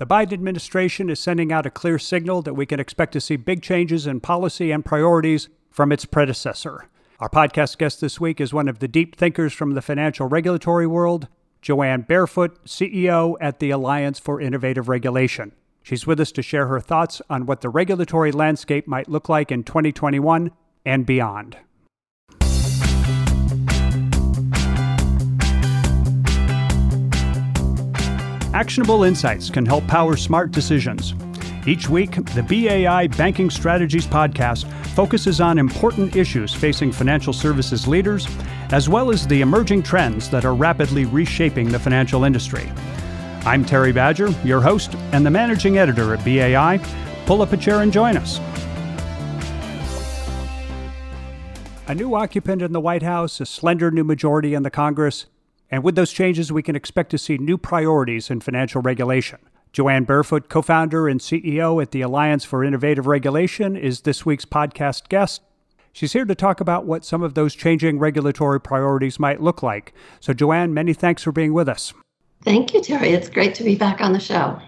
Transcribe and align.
The 0.00 0.06
Biden 0.06 0.32
administration 0.32 1.10
is 1.10 1.20
sending 1.20 1.52
out 1.52 1.66
a 1.66 1.70
clear 1.70 1.98
signal 1.98 2.40
that 2.42 2.54
we 2.54 2.64
can 2.64 2.80
expect 2.80 3.12
to 3.12 3.20
see 3.20 3.36
big 3.36 3.60
changes 3.60 4.06
in 4.06 4.20
policy 4.20 4.70
and 4.70 4.82
priorities 4.82 5.50
from 5.68 5.92
its 5.92 6.06
predecessor. 6.06 6.88
Our 7.18 7.28
podcast 7.28 7.76
guest 7.76 8.00
this 8.00 8.18
week 8.18 8.40
is 8.40 8.54
one 8.54 8.66
of 8.66 8.78
the 8.78 8.88
deep 8.88 9.14
thinkers 9.14 9.52
from 9.52 9.74
the 9.74 9.82
financial 9.82 10.26
regulatory 10.26 10.86
world, 10.86 11.28
Jo 11.60 11.82
Ann 11.82 12.00
Barefoot, 12.00 12.64
CEO 12.64 13.36
at 13.42 13.58
the 13.58 13.68
Alliance 13.72 14.18
for 14.18 14.40
Innovative 14.40 14.88
Regulation. 14.88 15.52
She's 15.82 16.06
with 16.06 16.18
us 16.18 16.32
to 16.32 16.40
share 16.40 16.68
her 16.68 16.80
thoughts 16.80 17.20
on 17.28 17.44
what 17.44 17.60
the 17.60 17.68
regulatory 17.68 18.32
landscape 18.32 18.88
might 18.88 19.10
look 19.10 19.28
like 19.28 19.52
in 19.52 19.64
2021 19.64 20.50
and 20.86 21.04
beyond. 21.04 21.58
Actionable 28.52 29.04
insights 29.04 29.48
can 29.48 29.64
help 29.64 29.86
power 29.86 30.16
smart 30.16 30.50
decisions. 30.50 31.14
Each 31.68 31.88
week, 31.88 32.16
the 32.34 32.42
BAI 32.42 33.06
Banking 33.06 33.48
Strategies 33.48 34.08
podcast 34.08 34.66
focuses 34.88 35.40
on 35.40 35.56
important 35.56 36.16
issues 36.16 36.52
facing 36.52 36.90
financial 36.90 37.32
services 37.32 37.86
leaders, 37.86 38.26
as 38.72 38.88
well 38.88 39.12
as 39.12 39.24
the 39.24 39.40
emerging 39.40 39.84
trends 39.84 40.28
that 40.30 40.44
are 40.44 40.54
rapidly 40.54 41.04
reshaping 41.04 41.68
the 41.68 41.78
financial 41.78 42.24
industry. 42.24 42.68
I'm 43.44 43.64
Terry 43.64 43.92
Badger, 43.92 44.30
your 44.44 44.60
host 44.60 44.96
and 45.12 45.24
the 45.24 45.30
managing 45.30 45.78
editor 45.78 46.12
at 46.12 46.24
BAI. 46.24 46.80
Pull 47.26 47.42
up 47.42 47.52
a 47.52 47.56
chair 47.56 47.82
and 47.82 47.92
join 47.92 48.16
us. 48.16 48.40
A 51.86 51.94
new 51.94 52.16
occupant 52.16 52.62
in 52.62 52.72
the 52.72 52.80
White 52.80 53.04
House, 53.04 53.40
a 53.40 53.46
slender 53.46 53.92
new 53.92 54.04
majority 54.04 54.54
in 54.54 54.64
the 54.64 54.70
Congress, 54.70 55.26
and 55.70 55.84
with 55.84 55.94
those 55.94 56.12
changes, 56.12 56.52
we 56.52 56.62
can 56.62 56.76
expect 56.76 57.10
to 57.10 57.18
see 57.18 57.38
new 57.38 57.56
priorities 57.56 58.30
in 58.30 58.40
financial 58.40 58.82
regulation. 58.82 59.38
Jo 59.72 59.88
Ann 59.88 60.04
Barefoot, 60.04 60.48
co 60.48 60.62
founder 60.62 61.06
and 61.08 61.20
CEO 61.20 61.80
at 61.80 61.92
the 61.92 62.00
Alliance 62.00 62.44
for 62.44 62.64
Innovative 62.64 63.06
Regulation, 63.06 63.76
is 63.76 64.00
this 64.00 64.26
week's 64.26 64.44
podcast 64.44 65.08
guest. 65.08 65.42
She's 65.92 66.12
here 66.12 66.24
to 66.24 66.34
talk 66.34 66.60
about 66.60 66.86
what 66.86 67.04
some 67.04 67.22
of 67.22 67.34
those 67.34 67.54
changing 67.54 67.98
regulatory 67.98 68.60
priorities 68.60 69.20
might 69.20 69.40
look 69.40 69.62
like. 69.62 69.92
So, 70.18 70.32
Jo 70.32 70.52
Ann, 70.52 70.74
many 70.74 70.92
thanks 70.92 71.22
for 71.22 71.32
being 71.32 71.52
with 71.52 71.68
us. 71.68 71.92
Thank 72.42 72.74
you, 72.74 72.80
Terry. 72.80 73.10
It's 73.10 73.28
great 73.28 73.54
to 73.56 73.64
be 73.64 73.76
back 73.76 74.00
on 74.00 74.12
the 74.12 74.20
show. 74.20 74.60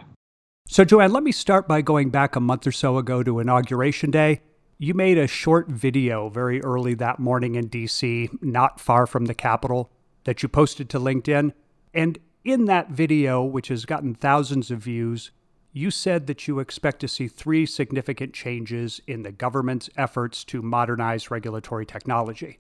So, 0.68 0.84
Jo 0.84 1.00
Ann, 1.00 1.12
let 1.12 1.22
me 1.22 1.32
start 1.32 1.66
by 1.66 1.80
going 1.80 2.10
back 2.10 2.36
a 2.36 2.40
month 2.40 2.66
or 2.66 2.72
so 2.72 2.96
ago 2.96 3.22
to 3.22 3.40
Inauguration 3.40 4.10
Day. 4.10 4.40
You 4.78 4.94
made 4.94 5.18
a 5.18 5.26
short 5.26 5.68
video 5.68 6.28
very 6.28 6.62
early 6.62 6.94
that 6.94 7.18
morning 7.18 7.54
in 7.54 7.68
DC, 7.68 8.42
not 8.42 8.80
far 8.80 9.06
from 9.06 9.26
the 9.26 9.34
Capitol, 9.34 9.90
that 10.24 10.42
you 10.42 10.48
posted 10.48 10.88
to 10.90 10.98
LinkedIn. 10.98 11.52
And 11.94 12.18
in 12.44 12.64
that 12.66 12.90
video, 12.90 13.42
which 13.42 13.68
has 13.68 13.84
gotten 13.84 14.14
thousands 14.14 14.70
of 14.70 14.80
views, 14.80 15.30
you 15.72 15.90
said 15.90 16.26
that 16.26 16.46
you 16.46 16.58
expect 16.58 17.00
to 17.00 17.08
see 17.08 17.28
three 17.28 17.64
significant 17.64 18.34
changes 18.34 19.00
in 19.06 19.22
the 19.22 19.32
government's 19.32 19.88
efforts 19.96 20.44
to 20.44 20.60
modernize 20.60 21.30
regulatory 21.30 21.86
technology. 21.86 22.58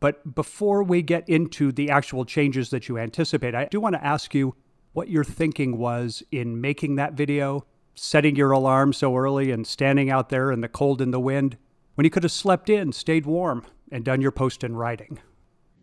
But 0.00 0.34
before 0.34 0.82
we 0.82 1.02
get 1.02 1.28
into 1.28 1.72
the 1.72 1.90
actual 1.90 2.24
changes 2.24 2.70
that 2.70 2.88
you 2.88 2.98
anticipate, 2.98 3.54
I 3.54 3.66
do 3.66 3.80
want 3.80 3.94
to 3.94 4.04
ask 4.04 4.34
you 4.34 4.54
what 4.92 5.08
your 5.08 5.24
thinking 5.24 5.76
was 5.76 6.22
in 6.30 6.60
making 6.60 6.96
that 6.96 7.14
video, 7.14 7.66
setting 7.94 8.36
your 8.36 8.50
alarm 8.50 8.92
so 8.92 9.16
early 9.16 9.50
and 9.50 9.66
standing 9.66 10.10
out 10.10 10.28
there 10.28 10.50
in 10.50 10.60
the 10.60 10.68
cold 10.68 11.00
and 11.00 11.12
the 11.12 11.20
wind 11.20 11.56
when 11.94 12.04
you 12.04 12.10
could 12.10 12.22
have 12.22 12.32
slept 12.32 12.68
in, 12.68 12.92
stayed 12.92 13.26
warm, 13.26 13.64
and 13.90 14.04
done 14.04 14.20
your 14.20 14.32
post 14.32 14.64
in 14.64 14.74
writing. 14.74 15.18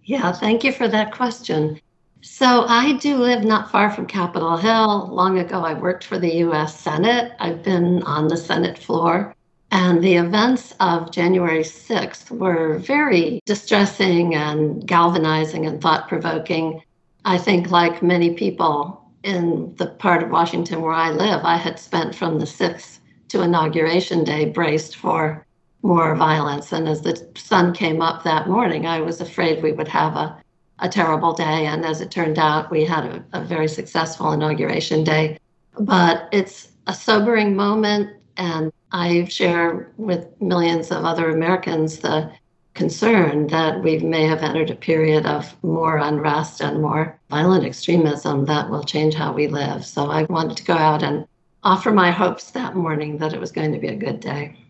Yeah, 0.03 0.31
thank 0.31 0.63
you 0.63 0.71
for 0.71 0.87
that 0.87 1.11
question. 1.11 1.79
So, 2.23 2.65
I 2.67 2.93
do 2.93 3.17
live 3.17 3.43
not 3.43 3.71
far 3.71 3.89
from 3.91 4.05
Capitol 4.05 4.57
Hill. 4.57 5.07
Long 5.11 5.39
ago, 5.39 5.63
I 5.63 5.73
worked 5.73 6.03
for 6.03 6.19
the 6.19 6.35
US 6.45 6.79
Senate. 6.79 7.33
I've 7.39 7.63
been 7.63 8.03
on 8.03 8.27
the 8.27 8.37
Senate 8.37 8.77
floor. 8.77 9.35
And 9.71 10.03
the 10.03 10.15
events 10.15 10.73
of 10.79 11.11
January 11.11 11.63
6th 11.63 12.29
were 12.29 12.77
very 12.79 13.41
distressing 13.45 14.35
and 14.35 14.85
galvanizing 14.85 15.65
and 15.65 15.81
thought 15.81 16.09
provoking. 16.09 16.81
I 17.23 17.37
think, 17.37 17.71
like 17.71 18.03
many 18.03 18.33
people 18.35 19.01
in 19.23 19.73
the 19.77 19.87
part 19.87 20.23
of 20.23 20.29
Washington 20.29 20.81
where 20.81 20.93
I 20.93 21.11
live, 21.11 21.41
I 21.43 21.57
had 21.57 21.79
spent 21.79 22.13
from 22.13 22.39
the 22.39 22.45
6th 22.45 22.99
to 23.29 23.41
Inauguration 23.41 24.23
Day 24.23 24.45
braced 24.45 24.97
for 24.97 25.45
more 25.83 26.15
violence. 26.15 26.71
And 26.71 26.87
as 26.87 27.01
the 27.01 27.27
sun 27.35 27.73
came 27.73 28.01
up 28.01 28.23
that 28.23 28.47
morning, 28.47 28.85
I 28.85 29.01
was 29.01 29.21
afraid 29.21 29.63
we 29.63 29.71
would 29.71 29.87
have 29.87 30.15
a, 30.15 30.41
a 30.79 30.89
terrible 30.89 31.33
day. 31.33 31.65
And 31.65 31.85
as 31.85 32.01
it 32.01 32.11
turned 32.11 32.39
out, 32.39 32.71
we 32.71 32.85
had 32.85 33.05
a, 33.05 33.25
a 33.33 33.43
very 33.43 33.67
successful 33.67 34.31
inauguration 34.31 35.03
day. 35.03 35.39
But 35.79 36.27
it's 36.31 36.71
a 36.87 36.93
sobering 36.93 37.55
moment. 37.55 38.09
And 38.37 38.71
I 38.91 39.25
share 39.25 39.91
with 39.97 40.27
millions 40.41 40.91
of 40.91 41.05
other 41.05 41.29
Americans 41.29 41.99
the 41.99 42.31
concern 42.73 43.47
that 43.47 43.83
we 43.83 43.99
may 43.99 44.25
have 44.25 44.43
entered 44.43 44.69
a 44.69 44.75
period 44.75 45.25
of 45.25 45.55
more 45.63 45.97
unrest 45.97 46.61
and 46.61 46.81
more 46.81 47.19
violent 47.29 47.65
extremism 47.65 48.45
that 48.45 48.69
will 48.69 48.83
change 48.83 49.13
how 49.13 49.33
we 49.33 49.47
live. 49.47 49.85
So 49.85 50.09
I 50.09 50.23
wanted 50.23 50.57
to 50.57 50.63
go 50.63 50.73
out 50.73 51.03
and 51.03 51.27
offer 51.63 51.91
my 51.91 52.11
hopes 52.11 52.51
that 52.51 52.75
morning 52.75 53.17
that 53.17 53.33
it 53.33 53.39
was 53.39 53.51
going 53.51 53.73
to 53.73 53.79
be 53.79 53.89
a 53.89 53.95
good 53.95 54.19
day. 54.19 54.60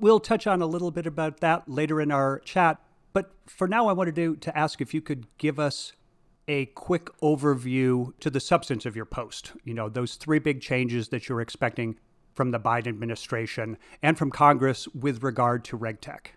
We'll 0.00 0.18
touch 0.18 0.46
on 0.46 0.62
a 0.62 0.66
little 0.66 0.90
bit 0.90 1.06
about 1.06 1.40
that 1.40 1.68
later 1.68 2.00
in 2.00 2.10
our 2.10 2.38
chat. 2.40 2.80
But 3.12 3.32
for 3.46 3.68
now, 3.68 3.86
I 3.86 3.92
wanted 3.92 4.16
to, 4.16 4.36
to 4.36 4.58
ask 4.58 4.80
if 4.80 4.94
you 4.94 5.02
could 5.02 5.26
give 5.36 5.58
us 5.58 5.92
a 6.48 6.66
quick 6.66 7.10
overview 7.20 8.12
to 8.20 8.30
the 8.30 8.40
substance 8.40 8.86
of 8.86 8.96
your 8.96 9.04
post. 9.04 9.52
You 9.62 9.74
know, 9.74 9.90
those 9.90 10.14
three 10.14 10.38
big 10.38 10.62
changes 10.62 11.08
that 11.08 11.28
you're 11.28 11.42
expecting 11.42 11.96
from 12.34 12.50
the 12.50 12.58
Biden 12.58 12.88
administration 12.88 13.76
and 14.02 14.16
from 14.16 14.30
Congress 14.30 14.88
with 14.88 15.22
regard 15.22 15.64
to 15.64 15.78
RegTech. 15.78 16.28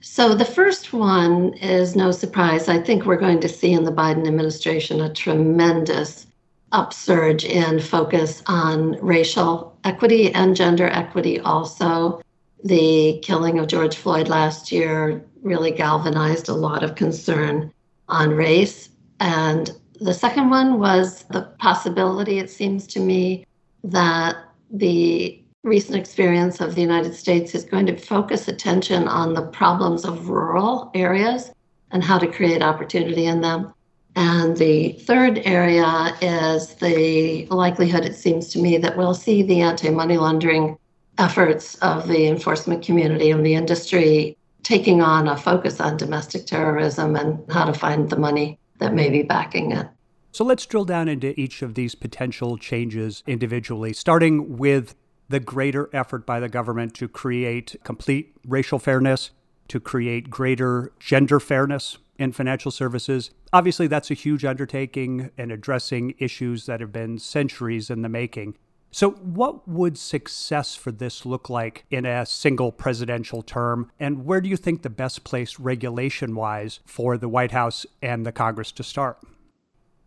So, 0.00 0.34
the 0.34 0.44
first 0.44 0.92
one 0.92 1.54
is 1.54 1.94
no 1.94 2.10
surprise. 2.10 2.68
I 2.68 2.82
think 2.82 3.06
we're 3.06 3.16
going 3.16 3.40
to 3.40 3.48
see 3.48 3.72
in 3.72 3.84
the 3.84 3.92
Biden 3.92 4.26
administration 4.26 5.00
a 5.00 5.12
tremendous 5.12 6.26
upsurge 6.72 7.44
in 7.44 7.80
focus 7.80 8.42
on 8.46 8.98
racial 9.00 9.78
equity 9.84 10.32
and 10.34 10.56
gender 10.56 10.88
equity 10.88 11.40
also. 11.40 12.20
The 12.66 13.20
killing 13.22 13.60
of 13.60 13.68
George 13.68 13.96
Floyd 13.96 14.26
last 14.26 14.72
year 14.72 15.24
really 15.42 15.70
galvanized 15.70 16.48
a 16.48 16.54
lot 16.54 16.82
of 16.82 16.96
concern 16.96 17.72
on 18.08 18.30
race. 18.30 18.88
And 19.20 19.70
the 20.00 20.12
second 20.12 20.50
one 20.50 20.80
was 20.80 21.22
the 21.30 21.42
possibility, 21.60 22.40
it 22.40 22.50
seems 22.50 22.88
to 22.88 22.98
me, 22.98 23.46
that 23.84 24.34
the 24.68 25.40
recent 25.62 25.96
experience 25.96 26.60
of 26.60 26.74
the 26.74 26.80
United 26.80 27.14
States 27.14 27.54
is 27.54 27.62
going 27.62 27.86
to 27.86 27.96
focus 27.96 28.48
attention 28.48 29.06
on 29.06 29.34
the 29.34 29.46
problems 29.46 30.04
of 30.04 30.28
rural 30.28 30.90
areas 30.92 31.52
and 31.92 32.02
how 32.02 32.18
to 32.18 32.26
create 32.26 32.62
opportunity 32.62 33.26
in 33.26 33.42
them. 33.42 33.72
And 34.16 34.56
the 34.56 34.94
third 35.06 35.40
area 35.44 36.16
is 36.20 36.74
the 36.74 37.46
likelihood, 37.46 38.04
it 38.04 38.16
seems 38.16 38.48
to 38.48 38.58
me, 38.58 38.76
that 38.78 38.96
we'll 38.96 39.14
see 39.14 39.44
the 39.44 39.60
anti 39.60 39.90
money 39.90 40.16
laundering 40.16 40.76
efforts 41.18 41.74
of 41.76 42.08
the 42.08 42.26
enforcement 42.26 42.84
community 42.84 43.30
and 43.30 43.44
the 43.44 43.54
industry 43.54 44.36
taking 44.62 45.00
on 45.00 45.28
a 45.28 45.36
focus 45.36 45.80
on 45.80 45.96
domestic 45.96 46.46
terrorism 46.46 47.14
and 47.16 47.40
how 47.50 47.64
to 47.64 47.72
find 47.72 48.10
the 48.10 48.16
money 48.16 48.58
that 48.78 48.92
may 48.92 49.08
be 49.08 49.22
backing 49.22 49.72
it. 49.72 49.86
So 50.32 50.44
let's 50.44 50.66
drill 50.66 50.84
down 50.84 51.08
into 51.08 51.38
each 51.40 51.62
of 51.62 51.74
these 51.74 51.94
potential 51.94 52.58
changes 52.58 53.22
individually, 53.26 53.92
starting 53.92 54.58
with 54.58 54.94
the 55.28 55.40
greater 55.40 55.88
effort 55.92 56.26
by 56.26 56.40
the 56.40 56.48
government 56.48 56.94
to 56.94 57.08
create 57.08 57.76
complete 57.84 58.36
racial 58.46 58.78
fairness, 58.78 59.30
to 59.68 59.80
create 59.80 60.30
greater 60.30 60.92
gender 61.00 61.40
fairness 61.40 61.98
in 62.18 62.32
financial 62.32 62.70
services. 62.70 63.30
Obviously, 63.52 63.86
that's 63.86 64.10
a 64.10 64.14
huge 64.14 64.44
undertaking 64.44 65.30
and 65.38 65.50
addressing 65.50 66.14
issues 66.18 66.66
that 66.66 66.80
have 66.80 66.92
been 66.92 67.18
centuries 67.18 67.88
in 67.88 68.02
the 68.02 68.08
making. 68.08 68.56
So, 68.90 69.10
what 69.10 69.68
would 69.68 69.98
success 69.98 70.74
for 70.74 70.90
this 70.90 71.26
look 71.26 71.50
like 71.50 71.84
in 71.90 72.06
a 72.06 72.24
single 72.24 72.72
presidential 72.72 73.42
term? 73.42 73.90
And 74.00 74.24
where 74.24 74.40
do 74.40 74.48
you 74.48 74.56
think 74.56 74.82
the 74.82 74.90
best 74.90 75.22
place 75.22 75.58
regulation 75.58 76.34
wise 76.34 76.80
for 76.86 77.18
the 77.18 77.28
White 77.28 77.52
House 77.52 77.84
and 78.00 78.24
the 78.24 78.32
Congress 78.32 78.72
to 78.72 78.82
start? 78.82 79.18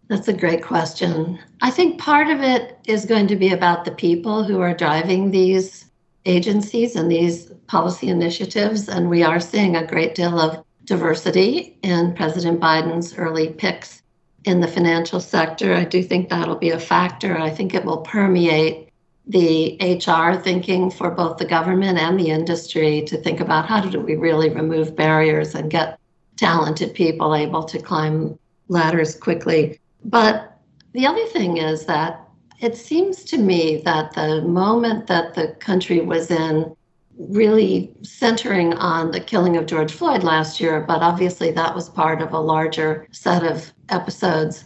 That's 0.07 0.27
a 0.27 0.33
great 0.33 0.63
question. 0.63 1.37
I 1.61 1.69
think 1.69 1.99
part 1.99 2.29
of 2.29 2.41
it 2.41 2.79
is 2.87 3.05
going 3.05 3.27
to 3.27 3.35
be 3.35 3.53
about 3.53 3.85
the 3.85 3.91
people 3.91 4.43
who 4.43 4.59
are 4.59 4.73
driving 4.73 5.29
these 5.29 5.85
agencies 6.25 6.95
and 6.95 7.11
these 7.11 7.51
policy 7.67 8.07
initiatives. 8.07 8.89
And 8.89 9.07
we 9.07 9.21
are 9.21 9.39
seeing 9.39 9.75
a 9.75 9.85
great 9.85 10.15
deal 10.15 10.39
of 10.39 10.63
diversity 10.85 11.77
in 11.83 12.15
President 12.15 12.59
Biden's 12.59 13.15
early 13.19 13.49
picks 13.49 14.01
in 14.45 14.59
the 14.59 14.67
financial 14.67 15.19
sector. 15.19 15.73
I 15.73 15.85
do 15.85 16.01
think 16.01 16.29
that'll 16.29 16.55
be 16.55 16.69
a 16.69 16.79
factor. 16.79 17.37
I 17.37 17.49
think 17.49 17.73
it 17.73 17.85
will 17.85 17.99
permeate 17.99 18.89
the 19.27 19.77
HR 19.79 20.35
thinking 20.41 20.89
for 20.89 21.11
both 21.11 21.37
the 21.37 21.45
government 21.45 21.99
and 21.99 22.19
the 22.19 22.29
industry 22.31 23.03
to 23.03 23.17
think 23.17 23.39
about 23.39 23.67
how 23.67 23.81
do 23.81 23.99
we 23.99 24.15
really 24.15 24.49
remove 24.49 24.95
barriers 24.95 25.53
and 25.53 25.69
get 25.69 25.99
talented 26.35 26.93
people 26.93 27.35
able 27.35 27.63
to 27.63 27.79
climb 27.79 28.39
ladders 28.69 29.15
quickly. 29.15 29.79
But 30.05 30.57
the 30.93 31.05
other 31.05 31.25
thing 31.27 31.57
is 31.57 31.85
that 31.85 32.27
it 32.59 32.75
seems 32.75 33.23
to 33.25 33.37
me 33.37 33.81
that 33.85 34.13
the 34.13 34.41
moment 34.41 35.07
that 35.07 35.35
the 35.35 35.49
country 35.59 36.01
was 36.01 36.31
in 36.31 36.75
really 37.17 37.93
centering 38.01 38.73
on 38.75 39.11
the 39.11 39.19
killing 39.19 39.57
of 39.57 39.65
George 39.65 39.91
Floyd 39.91 40.23
last 40.23 40.59
year, 40.59 40.81
but 40.81 41.01
obviously 41.01 41.51
that 41.51 41.75
was 41.75 41.89
part 41.89 42.21
of 42.21 42.33
a 42.33 42.39
larger 42.39 43.07
set 43.11 43.43
of 43.43 43.71
episodes, 43.91 44.65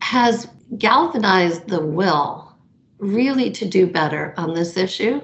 has 0.00 0.48
galvanized 0.78 1.68
the 1.68 1.84
will 1.84 2.52
really 2.98 3.50
to 3.50 3.66
do 3.66 3.86
better 3.86 4.34
on 4.36 4.54
this 4.54 4.76
issue. 4.76 5.20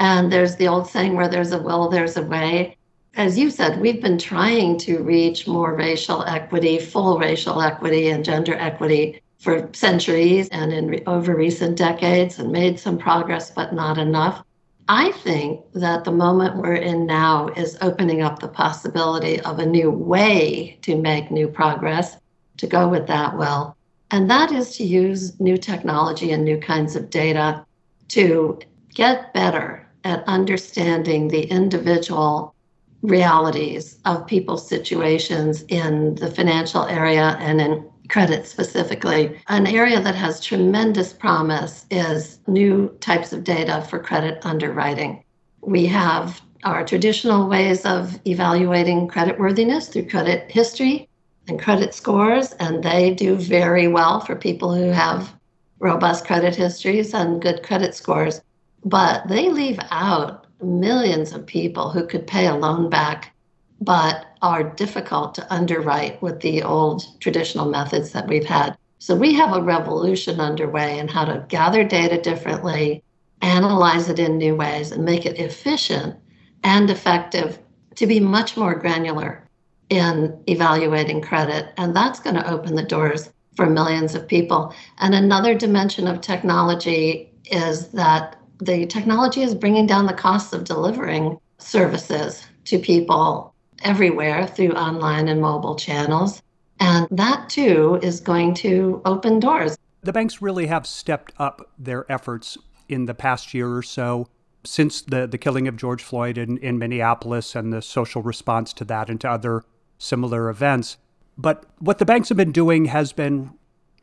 And 0.00 0.30
there's 0.30 0.56
the 0.56 0.68
old 0.68 0.88
saying 0.88 1.14
where 1.14 1.28
there's 1.28 1.52
a 1.52 1.62
will, 1.62 1.88
there's 1.88 2.16
a 2.16 2.22
way. 2.22 2.76
As 3.16 3.38
you 3.38 3.50
said, 3.50 3.80
we've 3.80 4.02
been 4.02 4.18
trying 4.18 4.76
to 4.78 5.02
reach 5.02 5.46
more 5.46 5.74
racial 5.74 6.24
equity, 6.24 6.78
full 6.78 7.18
racial 7.18 7.60
equity, 7.62 8.08
and 8.08 8.24
gender 8.24 8.54
equity 8.54 9.22
for 9.38 9.68
centuries 9.72 10.48
and 10.48 10.72
in 10.72 11.02
over 11.06 11.34
recent 11.34 11.76
decades 11.76 12.38
and 12.38 12.50
made 12.50 12.80
some 12.80 12.98
progress, 12.98 13.50
but 13.50 13.72
not 13.72 13.98
enough. 13.98 14.42
I 14.88 15.12
think 15.12 15.60
that 15.74 16.04
the 16.04 16.12
moment 16.12 16.56
we're 16.56 16.74
in 16.74 17.06
now 17.06 17.48
is 17.48 17.78
opening 17.80 18.20
up 18.22 18.38
the 18.38 18.48
possibility 18.48 19.40
of 19.40 19.58
a 19.58 19.66
new 19.66 19.90
way 19.90 20.78
to 20.82 20.96
make 20.96 21.30
new 21.30 21.48
progress 21.48 22.16
to 22.58 22.66
go 22.66 22.88
with 22.88 23.06
that 23.06 23.36
well. 23.36 23.76
And 24.10 24.30
that 24.30 24.52
is 24.52 24.76
to 24.76 24.84
use 24.84 25.38
new 25.40 25.56
technology 25.56 26.32
and 26.32 26.44
new 26.44 26.58
kinds 26.58 26.94
of 26.94 27.10
data 27.10 27.64
to 28.08 28.60
get 28.94 29.32
better 29.34 29.86
at 30.04 30.22
understanding 30.26 31.28
the 31.28 31.42
individual 31.44 32.54
realities 33.02 33.98
of 34.04 34.26
people's 34.26 34.66
situations 34.68 35.64
in 35.68 36.14
the 36.16 36.30
financial 36.30 36.84
area 36.84 37.36
and 37.40 37.60
in 37.60 37.84
credit 38.08 38.46
specifically. 38.46 39.40
An 39.48 39.66
area 39.66 40.00
that 40.00 40.14
has 40.14 40.40
tremendous 40.40 41.12
promise 41.12 41.86
is 41.90 42.38
new 42.46 42.88
types 43.00 43.32
of 43.32 43.44
data 43.44 43.84
for 43.88 43.98
credit 43.98 44.44
underwriting. 44.44 45.24
We 45.60 45.86
have 45.86 46.40
our 46.64 46.84
traditional 46.84 47.48
ways 47.48 47.84
of 47.84 48.18
evaluating 48.26 49.08
creditworthiness 49.08 49.90
through 49.90 50.08
credit 50.08 50.50
history 50.50 51.08
and 51.48 51.60
credit 51.60 51.94
scores, 51.94 52.52
and 52.52 52.82
they 52.82 53.14
do 53.14 53.36
very 53.36 53.88
well 53.88 54.20
for 54.20 54.34
people 54.34 54.74
who 54.74 54.90
have 54.90 55.34
robust 55.78 56.26
credit 56.26 56.54
histories 56.54 57.12
and 57.12 57.42
good 57.42 57.62
credit 57.62 57.94
scores. 57.94 58.40
But 58.84 59.28
they 59.28 59.50
leave 59.50 59.78
out 59.90 60.46
millions 60.62 61.32
of 61.32 61.46
people 61.46 61.90
who 61.90 62.06
could 62.06 62.26
pay 62.26 62.46
a 62.46 62.54
loan 62.54 62.88
back 62.88 63.34
but 63.80 64.26
are 64.40 64.62
difficult 64.62 65.34
to 65.34 65.52
underwrite 65.52 66.20
with 66.22 66.40
the 66.40 66.62
old 66.62 67.20
traditional 67.20 67.66
methods 67.66 68.12
that 68.12 68.28
we've 68.28 68.44
had. 68.44 68.76
So 68.98 69.14
we 69.14 69.34
have 69.34 69.54
a 69.54 69.62
revolution 69.62 70.40
underway 70.40 70.98
in 70.98 71.08
how 71.08 71.26
to 71.26 71.44
gather 71.48 71.84
data 71.84 72.20
differently, 72.20 73.02
analyze 73.42 74.08
it 74.08 74.18
in 74.18 74.38
new 74.38 74.56
ways, 74.56 74.92
and 74.92 75.04
make 75.04 75.26
it 75.26 75.38
efficient 75.38 76.16
and 76.62 76.88
effective 76.88 77.58
to 77.96 78.06
be 78.06 78.20
much 78.20 78.56
more 78.56 78.74
granular 78.74 79.43
in 79.90 80.38
evaluating 80.48 81.20
credit. 81.20 81.72
And 81.76 81.94
that's 81.94 82.20
going 82.20 82.36
to 82.36 82.50
open 82.50 82.74
the 82.74 82.82
doors 82.82 83.30
for 83.56 83.66
millions 83.66 84.14
of 84.14 84.26
people. 84.26 84.74
And 84.98 85.14
another 85.14 85.54
dimension 85.54 86.06
of 86.06 86.20
technology 86.20 87.30
is 87.46 87.88
that 87.88 88.36
the 88.60 88.86
technology 88.86 89.42
is 89.42 89.54
bringing 89.54 89.86
down 89.86 90.06
the 90.06 90.14
costs 90.14 90.52
of 90.52 90.64
delivering 90.64 91.38
services 91.58 92.46
to 92.64 92.78
people 92.78 93.54
everywhere 93.82 94.46
through 94.46 94.72
online 94.72 95.28
and 95.28 95.40
mobile 95.40 95.76
channels. 95.76 96.42
And 96.80 97.06
that 97.10 97.48
too 97.48 97.98
is 98.02 98.20
going 98.20 98.54
to 98.54 99.02
open 99.04 99.40
doors. 99.40 99.76
The 100.02 100.12
banks 100.12 100.42
really 100.42 100.66
have 100.66 100.86
stepped 100.86 101.32
up 101.38 101.70
their 101.78 102.10
efforts 102.10 102.58
in 102.88 103.06
the 103.06 103.14
past 103.14 103.54
year 103.54 103.74
or 103.74 103.82
so 103.82 104.28
since 104.64 105.02
the, 105.02 105.26
the 105.26 105.38
killing 105.38 105.68
of 105.68 105.76
George 105.76 106.02
Floyd 106.02 106.38
in, 106.38 106.58
in 106.58 106.78
Minneapolis 106.78 107.54
and 107.54 107.72
the 107.72 107.82
social 107.82 108.22
response 108.22 108.72
to 108.74 108.84
that 108.86 109.10
and 109.10 109.20
to 109.20 109.30
other 109.30 109.62
similar 109.98 110.48
events. 110.48 110.96
But 111.36 111.64
what 111.78 111.98
the 111.98 112.04
banks 112.04 112.28
have 112.28 112.38
been 112.38 112.52
doing 112.52 112.86
has 112.86 113.12
been 113.12 113.50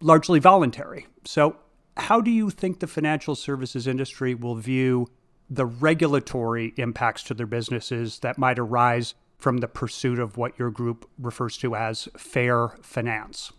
largely 0.01 0.39
voluntary. 0.39 1.07
So, 1.25 1.57
how 1.97 2.21
do 2.21 2.31
you 2.31 2.49
think 2.49 2.79
the 2.79 2.87
financial 2.87 3.35
services 3.35 3.85
industry 3.85 4.33
will 4.33 4.55
view 4.55 5.07
the 5.49 5.65
regulatory 5.65 6.73
impacts 6.77 7.23
to 7.23 7.33
their 7.33 7.45
businesses 7.45 8.19
that 8.19 8.37
might 8.37 8.57
arise 8.57 9.13
from 9.37 9.57
the 9.57 9.67
pursuit 9.67 10.19
of 10.19 10.37
what 10.37 10.57
your 10.57 10.71
group 10.71 11.09
refers 11.19 11.57
to 11.57 11.75
as 11.75 12.07
fair 12.17 12.69
finance? 12.81 13.51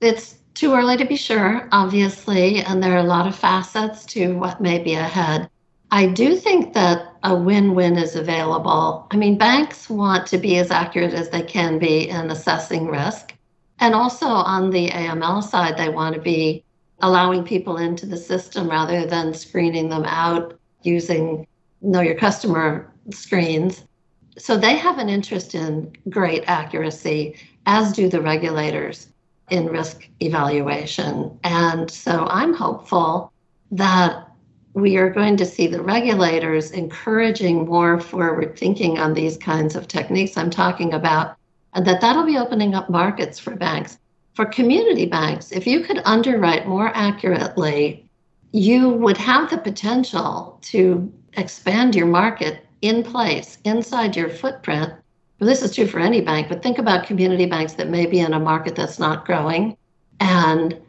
It's 0.00 0.38
too 0.54 0.74
early 0.74 0.96
to 0.96 1.04
be 1.04 1.16
sure, 1.16 1.68
obviously, 1.72 2.60
and 2.60 2.82
there 2.82 2.94
are 2.94 2.98
a 2.98 3.04
lot 3.04 3.26
of 3.26 3.36
facets 3.36 4.04
to 4.06 4.34
what 4.34 4.60
may 4.60 4.78
be 4.78 4.94
ahead. 4.94 5.48
I 5.92 6.06
do 6.06 6.34
think 6.34 6.74
that 6.74 7.14
a 7.22 7.34
win 7.36 7.76
win 7.76 7.96
is 7.96 8.16
available. 8.16 9.06
I 9.12 9.16
mean, 9.16 9.38
banks 9.38 9.88
want 9.88 10.26
to 10.28 10.38
be 10.38 10.56
as 10.56 10.72
accurate 10.72 11.14
as 11.14 11.28
they 11.28 11.42
can 11.42 11.78
be 11.78 12.08
in 12.08 12.30
assessing 12.30 12.88
risk. 12.88 13.34
And 13.78 13.94
also 13.94 14.26
on 14.26 14.70
the 14.70 14.88
AML 14.88 15.44
side, 15.44 15.76
they 15.76 15.88
want 15.88 16.16
to 16.16 16.20
be 16.20 16.64
allowing 17.00 17.44
people 17.44 17.76
into 17.76 18.06
the 18.06 18.16
system 18.16 18.68
rather 18.68 19.06
than 19.06 19.34
screening 19.34 19.88
them 19.88 20.04
out 20.04 20.58
using 20.82 21.46
know 21.80 22.00
your 22.00 22.14
customer 22.16 22.92
screens 23.10 23.84
so 24.38 24.56
they 24.56 24.76
have 24.76 24.98
an 24.98 25.08
interest 25.08 25.54
in 25.54 25.92
great 26.08 26.44
accuracy, 26.46 27.36
as 27.66 27.92
do 27.92 28.08
the 28.08 28.20
regulators 28.20 29.08
in 29.50 29.66
risk 29.66 30.08
evaluation. 30.20 31.38
And 31.44 31.90
so 31.90 32.26
I'm 32.30 32.54
hopeful 32.54 33.32
that 33.72 34.28
we 34.74 34.96
are 34.96 35.10
going 35.10 35.36
to 35.36 35.46
see 35.46 35.66
the 35.66 35.82
regulators 35.82 36.70
encouraging 36.70 37.66
more 37.66 38.00
forward 38.00 38.56
thinking 38.56 38.98
on 38.98 39.12
these 39.12 39.36
kinds 39.36 39.76
of 39.76 39.86
techniques 39.88 40.36
I'm 40.36 40.50
talking 40.50 40.94
about, 40.94 41.36
and 41.74 41.86
that 41.86 42.00
that'll 42.00 42.24
be 42.24 42.38
opening 42.38 42.74
up 42.74 42.88
markets 42.88 43.38
for 43.38 43.54
banks. 43.54 43.98
For 44.34 44.46
community 44.46 45.04
banks, 45.04 45.52
if 45.52 45.66
you 45.66 45.80
could 45.80 46.00
underwrite 46.04 46.66
more 46.66 46.90
accurately, 46.94 48.08
you 48.52 48.88
would 48.90 49.18
have 49.18 49.50
the 49.50 49.58
potential 49.58 50.58
to 50.62 51.12
expand 51.34 51.94
your 51.94 52.06
market 52.06 52.66
in 52.80 53.02
place 53.02 53.58
inside 53.64 54.16
your 54.16 54.30
footprint. 54.30 54.92
Well, 55.38 55.48
this 55.48 55.62
is 55.62 55.74
true 55.74 55.86
for 55.86 55.98
any 55.98 56.20
bank, 56.20 56.48
but 56.48 56.62
think 56.62 56.78
about 56.78 57.06
community 57.06 57.46
banks 57.46 57.74
that 57.74 57.90
may 57.90 58.06
be 58.06 58.20
in 58.20 58.32
a 58.32 58.40
market 58.40 58.74
that's 58.74 58.98
not 58.98 59.26
growing. 59.26 59.76
And 60.20 60.80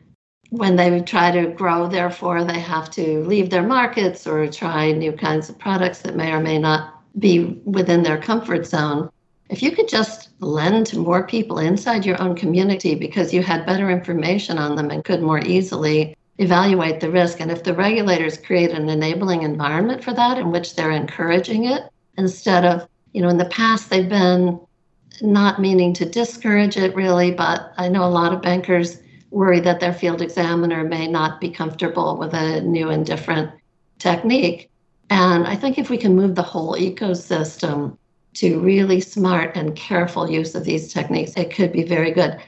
when 0.54 0.76
they 0.76 1.02
try 1.02 1.32
to 1.32 1.48
grow, 1.48 1.88
therefore, 1.88 2.44
they 2.44 2.60
have 2.60 2.92
to 2.92 3.24
leave 3.24 3.50
their 3.50 3.64
markets 3.64 4.28
or 4.28 4.48
try 4.48 4.92
new 4.92 5.12
kinds 5.12 5.50
of 5.50 5.58
products 5.58 6.04
that 6.04 6.16
may 6.16 6.32
or 6.32 6.39
may 6.39 6.60
not 6.60 7.01
be 7.18 7.60
within 7.66 8.04
their 8.04 8.20
comfort 8.20 8.68
zone. 8.68 9.10
If 9.50 9.63
you 9.63 9.72
could 9.72 9.88
just 9.88 10.30
lend 10.39 10.86
to 10.88 11.00
more 11.00 11.25
people 11.25 11.58
inside 11.58 12.06
your 12.06 12.22
own 12.22 12.36
community 12.36 12.94
because 12.94 13.34
you 13.34 13.42
had 13.42 13.66
better 13.66 13.89
information 13.89 14.60
on 14.60 14.75
them 14.75 14.92
and 14.92 15.04
could 15.04 15.24
more 15.24 15.39
easily 15.39 16.16
evaluate 16.38 17.00
the 17.00 17.10
risk. 17.10 17.39
And 17.39 17.50
if 17.50 17.63
the 17.63 17.74
regulators 17.74 18.38
create 18.38 18.70
an 18.70 18.89
enabling 18.89 19.42
environment 19.42 20.04
for 20.04 20.13
that 20.13 20.38
in 20.38 20.51
which 20.51 20.75
they're 20.75 20.92
encouraging 20.92 21.66
it 21.66 21.82
instead 22.20 22.63
of, 22.63 22.88
you 23.12 23.24
know, 23.24 23.30
in 23.30 23.38
the 23.38 23.46
past 23.46 23.89
they've 23.89 24.08
been 24.08 24.60
not 25.20 25.60
meaning 25.60 25.94
to 25.94 26.06
discourage 26.06 26.77
it 26.77 26.96
really, 26.96 27.32
but 27.32 27.74
I 27.77 27.88
know 27.89 28.04
a 28.04 28.18
lot 28.20 28.34
of 28.34 28.42
bankers 28.44 29.00
worry 29.34 29.60
that 29.60 29.80
their 29.80 29.94
field 29.94 30.22
examiner 30.22 30.84
may 30.84 31.08
not 31.08 31.42
be 31.42 31.50
comfortable 31.50 32.18
with 32.18 32.34
a 32.34 32.62
new 32.62 32.90
and 32.90 33.06
different 33.06 33.52
technique. 33.98 34.70
And 35.10 35.48
I 35.48 35.56
think 35.56 35.78
if 35.78 35.90
we 35.90 35.98
can 35.98 36.16
move 36.16 36.36
the 36.36 36.44
whole 36.44 36.75
ecosystem 36.75 37.98
to 38.36 38.60
really 38.60 39.02
smart 39.02 39.56
and 39.56 39.75
careful 39.75 40.30
use 40.30 40.56
of 40.56 40.63
these 40.63 40.94
techniques, 40.94 41.34
it 41.36 41.54
could 41.54 41.72
be 41.72 41.84
very 41.84 42.12
good. 42.12 42.40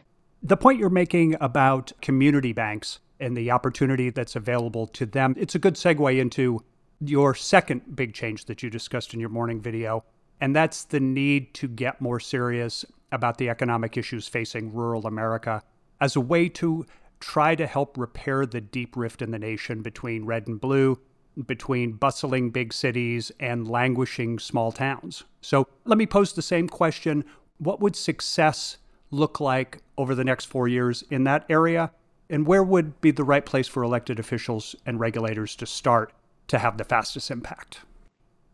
The 0.43 0.57
point 0.57 0.79
you're 0.79 0.89
making 0.89 1.35
about 1.41 1.91
community 2.01 2.53
banks 2.53 2.99
and 3.19 3.35
the 3.35 3.51
opportunity 3.51 4.09
that's 4.09 4.35
available 4.35 4.87
to 4.87 5.05
them. 5.05 5.35
It's 5.37 5.55
a 5.55 5.59
good 5.59 5.75
segue 5.75 6.19
into 6.19 6.63
your 6.99 7.33
second 7.33 7.95
big 7.95 8.13
change 8.13 8.45
that 8.45 8.61
you 8.61 8.69
discussed 8.69 9.13
in 9.13 9.19
your 9.19 9.29
morning 9.29 9.61
video, 9.61 10.03
and 10.41 10.55
that's 10.55 10.83
the 10.83 10.99
need 10.99 11.53
to 11.55 11.67
get 11.67 12.01
more 12.01 12.19
serious 12.19 12.85
about 13.11 13.37
the 13.37 13.49
economic 13.49 13.97
issues 13.97 14.27
facing 14.27 14.73
rural 14.73 15.07
America 15.07 15.63
as 15.99 16.15
a 16.15 16.21
way 16.21 16.49
to 16.49 16.85
try 17.19 17.55
to 17.55 17.65
help 17.65 17.97
repair 17.97 18.45
the 18.45 18.61
deep 18.61 18.95
rift 18.95 19.21
in 19.21 19.31
the 19.31 19.39
nation 19.39 19.81
between 19.81 20.25
red 20.25 20.47
and 20.47 20.59
blue, 20.59 20.99
between 21.47 21.93
bustling 21.93 22.49
big 22.49 22.73
cities 22.73 23.31
and 23.39 23.67
languishing 23.67 24.39
small 24.39 24.71
towns. 24.71 25.23
So 25.41 25.67
let 25.85 25.97
me 25.97 26.05
pose 26.05 26.33
the 26.33 26.41
same 26.41 26.69
question 26.69 27.25
What 27.57 27.79
would 27.79 27.95
success 27.95 28.77
look 29.11 29.39
like 29.39 29.81
over 29.97 30.13
the 30.13 30.23
next 30.23 30.45
four 30.45 30.67
years 30.67 31.03
in 31.09 31.23
that 31.23 31.45
area? 31.49 31.91
And 32.29 32.47
where 32.47 32.63
would 32.63 32.99
be 33.01 33.11
the 33.11 33.23
right 33.23 33.45
place 33.45 33.67
for 33.67 33.83
elected 33.83 34.19
officials 34.19 34.75
and 34.85 34.99
regulators 34.99 35.55
to 35.57 35.65
start 35.65 36.11
to 36.47 36.59
have 36.59 36.77
the 36.77 36.83
fastest 36.83 37.29
impact? 37.29 37.81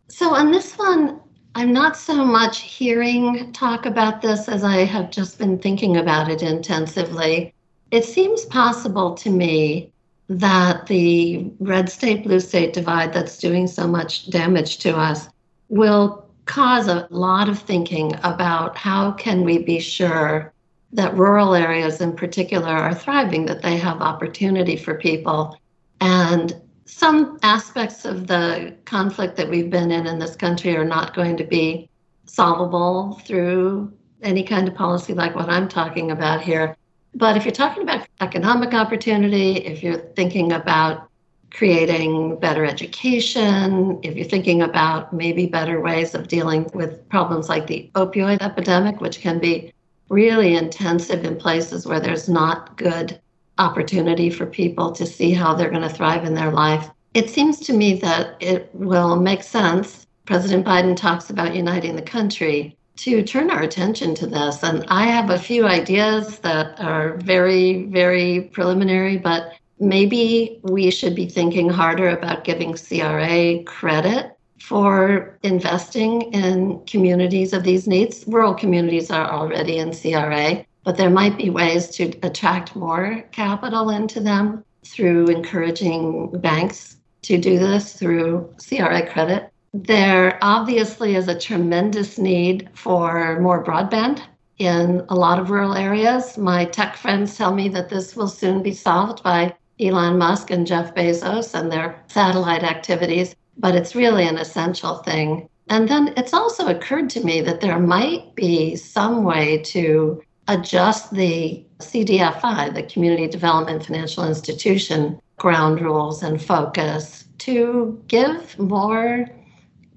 So, 0.08 0.34
on 0.34 0.50
this 0.52 0.74
one, 0.74 1.20
I'm 1.54 1.72
not 1.72 1.96
so 1.96 2.24
much 2.24 2.60
hearing 2.60 3.52
talk 3.52 3.84
about 3.84 4.22
this 4.22 4.48
as 4.48 4.64
I 4.64 4.84
have 4.84 5.10
just 5.10 5.38
been 5.38 5.58
thinking 5.58 5.98
about 5.98 6.30
it 6.30 6.42
intensively. 6.42 7.52
It 7.90 8.04
seems 8.04 8.46
possible 8.46 9.14
to 9.16 9.28
me 9.28 9.92
that 10.28 10.86
the 10.86 11.50
red 11.60 11.90
state, 11.90 12.24
blue 12.24 12.40
state 12.40 12.72
divide 12.72 13.12
that's 13.12 13.38
doing 13.38 13.66
so 13.66 13.86
much 13.86 14.30
damage 14.30 14.78
to 14.78 14.96
us 14.96 15.28
will 15.68 16.26
cause 16.46 16.88
a 16.88 17.06
lot 17.10 17.50
of 17.50 17.58
thinking 17.58 18.14
about 18.22 18.76
how 18.76 19.12
can 19.12 19.44
we 19.44 19.58
be 19.58 19.78
sure 19.78 20.52
that 20.94 21.16
rural 21.16 21.54
areas 21.54 22.00
in 22.00 22.14
particular 22.14 22.68
are 22.68 22.94
thriving, 22.94 23.44
that 23.46 23.62
they 23.62 23.76
have 23.76 24.00
opportunity 24.00 24.76
for 24.76 24.94
people. 24.94 25.58
And 26.00 26.54
some 26.84 27.38
aspects 27.42 28.04
of 28.04 28.26
the 28.26 28.74
conflict 28.84 29.36
that 29.36 29.48
we've 29.48 29.70
been 29.70 29.90
in 29.90 30.06
in 30.06 30.18
this 30.18 30.36
country 30.36 30.76
are 30.76 30.84
not 30.84 31.14
going 31.14 31.36
to 31.36 31.44
be 31.44 31.88
solvable 32.26 33.20
through 33.24 33.92
any 34.22 34.42
kind 34.42 34.68
of 34.68 34.74
policy 34.74 35.14
like 35.14 35.34
what 35.34 35.48
I'm 35.48 35.68
talking 35.68 36.10
about 36.10 36.42
here. 36.42 36.76
But 37.14 37.36
if 37.36 37.44
you're 37.44 37.52
talking 37.52 37.82
about 37.82 38.06
economic 38.20 38.72
opportunity, 38.72 39.56
if 39.56 39.82
you're 39.82 39.98
thinking 39.98 40.52
about 40.52 41.08
creating 41.50 42.36
better 42.36 42.64
education, 42.64 44.00
if 44.02 44.16
you're 44.16 44.28
thinking 44.28 44.62
about 44.62 45.12
maybe 45.12 45.46
better 45.46 45.80
ways 45.80 46.14
of 46.14 46.28
dealing 46.28 46.70
with 46.72 47.06
problems 47.10 47.48
like 47.48 47.66
the 47.66 47.90
opioid 47.94 48.40
epidemic, 48.40 49.00
which 49.00 49.20
can 49.20 49.38
be 49.38 49.72
really 50.08 50.54
intensive 50.54 51.24
in 51.24 51.36
places 51.36 51.86
where 51.86 52.00
there's 52.00 52.28
not 52.28 52.76
good 52.76 53.20
opportunity 53.58 54.30
for 54.30 54.46
people 54.46 54.92
to 54.92 55.06
see 55.06 55.32
how 55.32 55.54
they're 55.54 55.70
going 55.70 55.82
to 55.82 55.88
thrive 55.88 56.24
in 56.24 56.34
their 56.34 56.50
life. 56.50 56.90
It 57.14 57.28
seems 57.28 57.60
to 57.60 57.72
me 57.72 57.94
that 58.00 58.36
it 58.40 58.70
will 58.72 59.16
make 59.16 59.42
sense. 59.42 60.06
President 60.24 60.64
Biden 60.64 60.96
talks 60.96 61.30
about 61.30 61.54
uniting 61.54 61.96
the 61.96 62.02
country 62.02 62.76
to 62.96 63.22
turn 63.22 63.50
our 63.50 63.62
attention 63.62 64.14
to 64.14 64.26
this. 64.26 64.62
And 64.62 64.84
I 64.88 65.06
have 65.06 65.30
a 65.30 65.38
few 65.38 65.66
ideas 65.66 66.38
that 66.40 66.78
are 66.80 67.16
very, 67.16 67.84
very 67.84 68.42
preliminary, 68.52 69.18
but 69.18 69.54
maybe 69.80 70.60
we 70.62 70.90
should 70.90 71.14
be 71.14 71.26
thinking 71.26 71.68
harder 71.68 72.08
about 72.08 72.44
giving 72.44 72.74
CRA 72.74 73.62
credit 73.64 74.36
for 74.60 75.36
investing 75.42 76.22
in 76.32 76.80
communities 76.86 77.52
of 77.52 77.64
these 77.64 77.88
needs. 77.88 78.24
Rural 78.26 78.54
communities 78.54 79.10
are 79.10 79.28
already 79.28 79.78
in 79.78 79.92
CRA, 79.92 80.64
but 80.84 80.96
there 80.96 81.10
might 81.10 81.36
be 81.36 81.50
ways 81.50 81.88
to 81.88 82.12
attract 82.22 82.76
more 82.76 83.24
capital 83.32 83.90
into 83.90 84.20
them 84.20 84.64
through 84.84 85.28
encouraging 85.28 86.30
banks 86.40 86.96
to 87.22 87.38
do 87.38 87.58
this 87.58 87.92
through 87.94 88.52
CRA 88.66 89.06
credit. 89.08 89.50
There 89.74 90.38
obviously 90.42 91.14
is 91.14 91.28
a 91.28 91.38
tremendous 91.38 92.18
need 92.18 92.68
for 92.74 93.40
more 93.40 93.64
broadband 93.64 94.20
in 94.58 95.04
a 95.08 95.14
lot 95.14 95.38
of 95.38 95.50
rural 95.50 95.74
areas. 95.74 96.36
My 96.36 96.64
tech 96.64 96.96
friends 96.96 97.36
tell 97.36 97.54
me 97.54 97.68
that 97.70 97.88
this 97.88 98.14
will 98.14 98.28
soon 98.28 98.62
be 98.62 98.74
solved 98.74 99.22
by 99.22 99.54
Elon 99.80 100.18
Musk 100.18 100.50
and 100.50 100.66
Jeff 100.66 100.94
Bezos 100.94 101.58
and 101.58 101.72
their 101.72 102.02
satellite 102.08 102.62
activities, 102.62 103.34
but 103.56 103.74
it's 103.74 103.94
really 103.94 104.26
an 104.26 104.38
essential 104.38 104.96
thing. 104.98 105.48
And 105.68 105.88
then 105.88 106.12
it's 106.16 106.34
also 106.34 106.66
occurred 106.66 107.08
to 107.10 107.24
me 107.24 107.40
that 107.40 107.60
there 107.60 107.78
might 107.78 108.34
be 108.34 108.76
some 108.76 109.24
way 109.24 109.58
to 109.66 110.22
adjust 110.48 111.12
the 111.14 111.64
CDFI, 111.78 112.74
the 112.74 112.82
Community 112.82 113.26
Development 113.26 113.84
Financial 113.84 114.24
Institution, 114.24 115.20
ground 115.36 115.80
rules 115.80 116.22
and 116.22 116.42
focus 116.42 117.24
to 117.38 118.00
give 118.06 118.58
more 118.58 119.26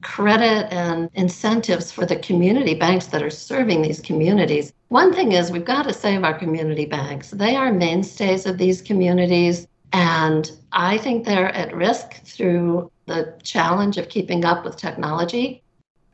credit 0.01 0.71
and 0.71 1.09
incentives 1.15 1.91
for 1.91 2.05
the 2.05 2.15
community 2.17 2.75
banks 2.75 3.07
that 3.07 3.23
are 3.23 3.29
serving 3.29 3.81
these 3.81 3.99
communities. 3.99 4.71
One 4.89 5.13
thing 5.13 5.31
is, 5.31 5.51
we've 5.51 5.65
got 5.65 5.83
to 5.83 5.93
save 5.93 6.23
our 6.23 6.37
community 6.37 6.85
banks. 6.85 7.31
They 7.31 7.55
are 7.55 7.73
mainstays 7.73 8.45
of 8.45 8.59
these 8.59 8.83
communities, 8.83 9.67
and 9.93 10.51
I 10.71 10.99
think 10.99 11.25
they're 11.25 11.53
at 11.55 11.75
risk 11.75 12.23
through 12.23 12.91
the 13.07 13.33
challenge 13.41 13.97
of 13.97 14.09
keeping 14.09 14.45
up 14.45 14.63
with 14.63 14.77
technology. 14.77 15.63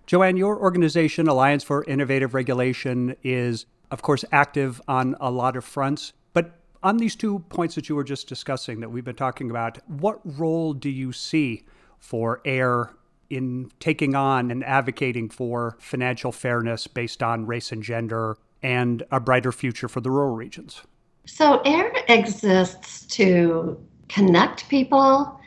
Jo 0.06 0.24
Ann, 0.24 0.38
your 0.38 0.58
organization, 0.58 1.28
Alliance 1.28 1.64
for 1.64 1.84
Innovative 1.84 2.34
Regulation, 2.34 3.16
is, 3.24 3.66
of 3.91 4.01
course, 4.01 4.25
active 4.31 4.81
on 4.88 5.15
a 5.19 5.29
lot 5.29 5.55
of 5.55 5.65
fronts. 5.65 6.13
But 6.33 6.55
on 6.81 6.98
these 6.98 7.15
two 7.15 7.39
points 7.50 7.75
that 7.75 7.89
you 7.89 7.95
were 7.95 8.03
just 8.03 8.27
discussing 8.27 8.79
that 8.79 8.89
we've 8.89 9.03
been 9.03 9.15
talking 9.15 9.51
about, 9.51 9.77
what 9.88 10.19
role 10.24 10.74
do 10.74 10.89
you 10.89 11.12
see 11.12 11.63
for 12.00 12.41
AIR 12.45 12.91
in 13.29 13.71
taking 13.79 14.15
on 14.15 14.50
and 14.50 14.63
advocating 14.63 15.29
for 15.29 15.77
financial 15.79 16.31
fairness 16.31 16.88
based 16.88 17.21
on 17.21 17.45
race 17.45 17.71
and 17.71 17.83
gender 17.83 18.38
and 18.63 19.03
a 19.12 19.19
brighter 19.19 19.51
future 19.51 19.88
for 19.88 20.01
the 20.01 20.10
rural 20.10 20.36
regions? 20.36 20.81
So, 21.25 21.62
AIR 21.65 21.93
exists 22.07 23.05
to 23.07 23.79
connect 24.10 24.67
people, 24.69 25.39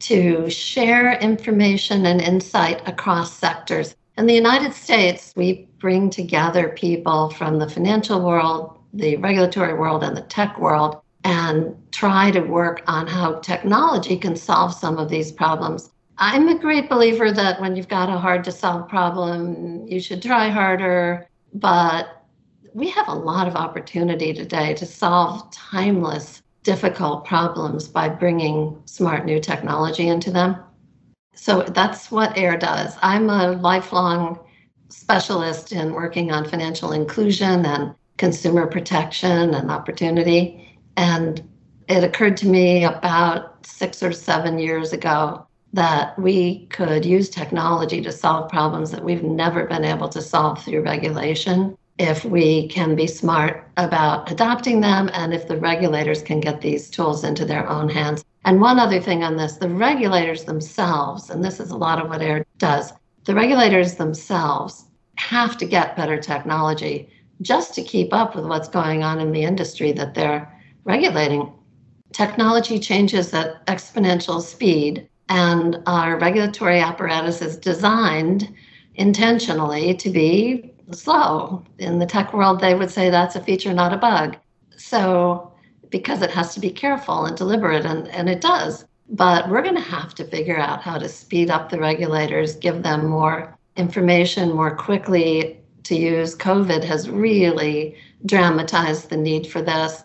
to 0.00 0.50
share 0.50 1.18
information 1.18 2.06
and 2.06 2.20
insight 2.20 2.86
across 2.88 3.32
sectors. 3.32 3.94
In 4.20 4.26
the 4.26 4.34
United 4.34 4.74
States, 4.74 5.32
we 5.34 5.66
bring 5.78 6.10
together 6.10 6.68
people 6.68 7.30
from 7.30 7.58
the 7.58 7.66
financial 7.66 8.20
world, 8.20 8.78
the 8.92 9.16
regulatory 9.16 9.72
world, 9.72 10.04
and 10.04 10.14
the 10.14 10.20
tech 10.20 10.60
world 10.60 11.00
and 11.24 11.74
try 11.90 12.30
to 12.32 12.40
work 12.40 12.82
on 12.86 13.06
how 13.06 13.36
technology 13.36 14.18
can 14.18 14.36
solve 14.36 14.74
some 14.74 14.98
of 14.98 15.08
these 15.08 15.32
problems. 15.32 15.88
I'm 16.18 16.48
a 16.48 16.58
great 16.58 16.90
believer 16.90 17.32
that 17.32 17.62
when 17.62 17.76
you've 17.76 17.88
got 17.88 18.10
a 18.10 18.18
hard 18.18 18.44
to 18.44 18.52
solve 18.52 18.90
problem, 18.90 19.86
you 19.86 20.00
should 20.00 20.20
try 20.20 20.50
harder. 20.50 21.26
But 21.54 22.22
we 22.74 22.90
have 22.90 23.08
a 23.08 23.14
lot 23.14 23.48
of 23.48 23.56
opportunity 23.56 24.34
today 24.34 24.74
to 24.74 24.84
solve 24.84 25.50
timeless, 25.50 26.42
difficult 26.62 27.24
problems 27.24 27.88
by 27.88 28.10
bringing 28.10 28.82
smart 28.84 29.24
new 29.24 29.40
technology 29.40 30.08
into 30.08 30.30
them. 30.30 30.56
So 31.34 31.62
that's 31.62 32.10
what 32.10 32.36
AIR 32.36 32.56
does. 32.56 32.96
I'm 33.02 33.30
a 33.30 33.52
lifelong 33.52 34.38
specialist 34.88 35.72
in 35.72 35.94
working 35.94 36.32
on 36.32 36.48
financial 36.48 36.92
inclusion 36.92 37.64
and 37.64 37.94
consumer 38.16 38.66
protection 38.66 39.54
and 39.54 39.70
opportunity. 39.70 40.78
And 40.96 41.42
it 41.88 42.04
occurred 42.04 42.36
to 42.38 42.46
me 42.46 42.84
about 42.84 43.66
six 43.66 44.02
or 44.02 44.12
seven 44.12 44.58
years 44.58 44.92
ago 44.92 45.46
that 45.72 46.18
we 46.18 46.66
could 46.66 47.04
use 47.04 47.30
technology 47.30 48.02
to 48.02 48.12
solve 48.12 48.50
problems 48.50 48.90
that 48.90 49.04
we've 49.04 49.22
never 49.22 49.66
been 49.66 49.84
able 49.84 50.08
to 50.08 50.20
solve 50.20 50.62
through 50.64 50.82
regulation 50.82 51.76
if 51.98 52.24
we 52.24 52.68
can 52.68 52.94
be 52.94 53.06
smart 53.06 53.68
about 53.76 54.30
adopting 54.30 54.80
them 54.80 55.10
and 55.12 55.34
if 55.34 55.46
the 55.46 55.56
regulators 55.56 56.22
can 56.22 56.40
get 56.40 56.60
these 56.60 56.88
tools 56.88 57.24
into 57.24 57.44
their 57.44 57.68
own 57.68 57.88
hands. 57.88 58.24
And 58.44 58.60
one 58.60 58.78
other 58.78 59.00
thing 59.00 59.22
on 59.22 59.36
this 59.36 59.56
the 59.56 59.68
regulators 59.68 60.44
themselves, 60.44 61.30
and 61.30 61.44
this 61.44 61.60
is 61.60 61.70
a 61.70 61.76
lot 61.76 62.00
of 62.00 62.08
what 62.08 62.22
AIR 62.22 62.46
does, 62.58 62.92
the 63.24 63.34
regulators 63.34 63.94
themselves 63.96 64.86
have 65.16 65.58
to 65.58 65.66
get 65.66 65.96
better 65.96 66.18
technology 66.18 67.10
just 67.42 67.74
to 67.74 67.82
keep 67.82 68.12
up 68.12 68.34
with 68.34 68.46
what's 68.46 68.68
going 68.68 69.02
on 69.02 69.20
in 69.20 69.32
the 69.32 69.42
industry 69.42 69.92
that 69.92 70.14
they're 70.14 70.50
regulating. 70.84 71.52
Technology 72.12 72.78
changes 72.78 73.32
at 73.34 73.64
exponential 73.66 74.40
speed 74.40 75.08
and 75.28 75.78
our 75.86 76.18
regulatory 76.18 76.80
apparatus 76.80 77.40
is 77.40 77.56
designed 77.56 78.52
intentionally 78.96 79.94
to 79.94 80.10
be 80.10 80.69
slow. 80.92 81.64
In 81.78 81.98
the 81.98 82.06
tech 82.06 82.32
world, 82.32 82.60
they 82.60 82.74
would 82.74 82.90
say 82.90 83.10
that's 83.10 83.36
a 83.36 83.42
feature, 83.42 83.72
not 83.72 83.92
a 83.92 83.96
bug. 83.96 84.36
So, 84.76 85.52
because 85.90 86.22
it 86.22 86.30
has 86.30 86.54
to 86.54 86.60
be 86.60 86.70
careful 86.70 87.26
and 87.26 87.36
deliberate, 87.36 87.84
and, 87.84 88.08
and 88.08 88.28
it 88.28 88.40
does. 88.40 88.84
But 89.08 89.48
we're 89.48 89.62
going 89.62 89.74
to 89.74 89.80
have 89.80 90.14
to 90.14 90.24
figure 90.24 90.58
out 90.58 90.82
how 90.82 90.98
to 90.98 91.08
speed 91.08 91.50
up 91.50 91.68
the 91.68 91.78
regulators, 91.78 92.56
give 92.56 92.82
them 92.82 93.06
more 93.06 93.56
information 93.76 94.52
more 94.54 94.74
quickly 94.76 95.58
to 95.84 95.96
use. 95.96 96.36
COVID 96.36 96.84
has 96.84 97.10
really 97.10 97.96
dramatized 98.26 99.10
the 99.10 99.16
need 99.16 99.46
for 99.46 99.62
this. 99.62 100.04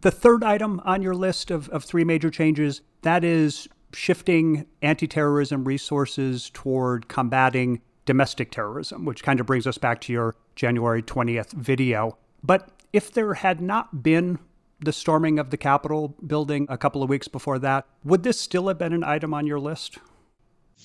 The 0.00 0.10
third 0.10 0.42
item 0.42 0.80
on 0.84 1.02
your 1.02 1.14
list 1.14 1.50
of, 1.50 1.68
of 1.68 1.84
three 1.84 2.04
major 2.04 2.30
changes 2.30 2.80
that 3.02 3.22
is 3.22 3.68
shifting 3.92 4.66
anti 4.82 5.06
terrorism 5.06 5.64
resources 5.64 6.50
toward 6.52 7.08
combating 7.08 7.80
domestic 8.04 8.50
terrorism, 8.50 9.04
which 9.04 9.22
kind 9.22 9.40
of 9.40 9.46
brings 9.46 9.66
us 9.66 9.78
back 9.78 10.00
to 10.02 10.12
your 10.12 10.34
January 10.56 11.02
20th 11.02 11.52
video. 11.52 12.16
But 12.42 12.68
if 12.92 13.12
there 13.12 13.34
had 13.34 13.60
not 13.60 14.02
been 14.02 14.38
the 14.80 14.92
storming 14.92 15.38
of 15.38 15.50
the 15.50 15.56
Capitol 15.56 16.14
building 16.26 16.66
a 16.68 16.76
couple 16.76 17.02
of 17.02 17.08
weeks 17.08 17.28
before 17.28 17.58
that, 17.60 17.86
would 18.04 18.22
this 18.22 18.38
still 18.38 18.68
have 18.68 18.78
been 18.78 18.92
an 18.92 19.04
item 19.04 19.32
on 19.32 19.46
your 19.46 19.58
list? 19.58 19.98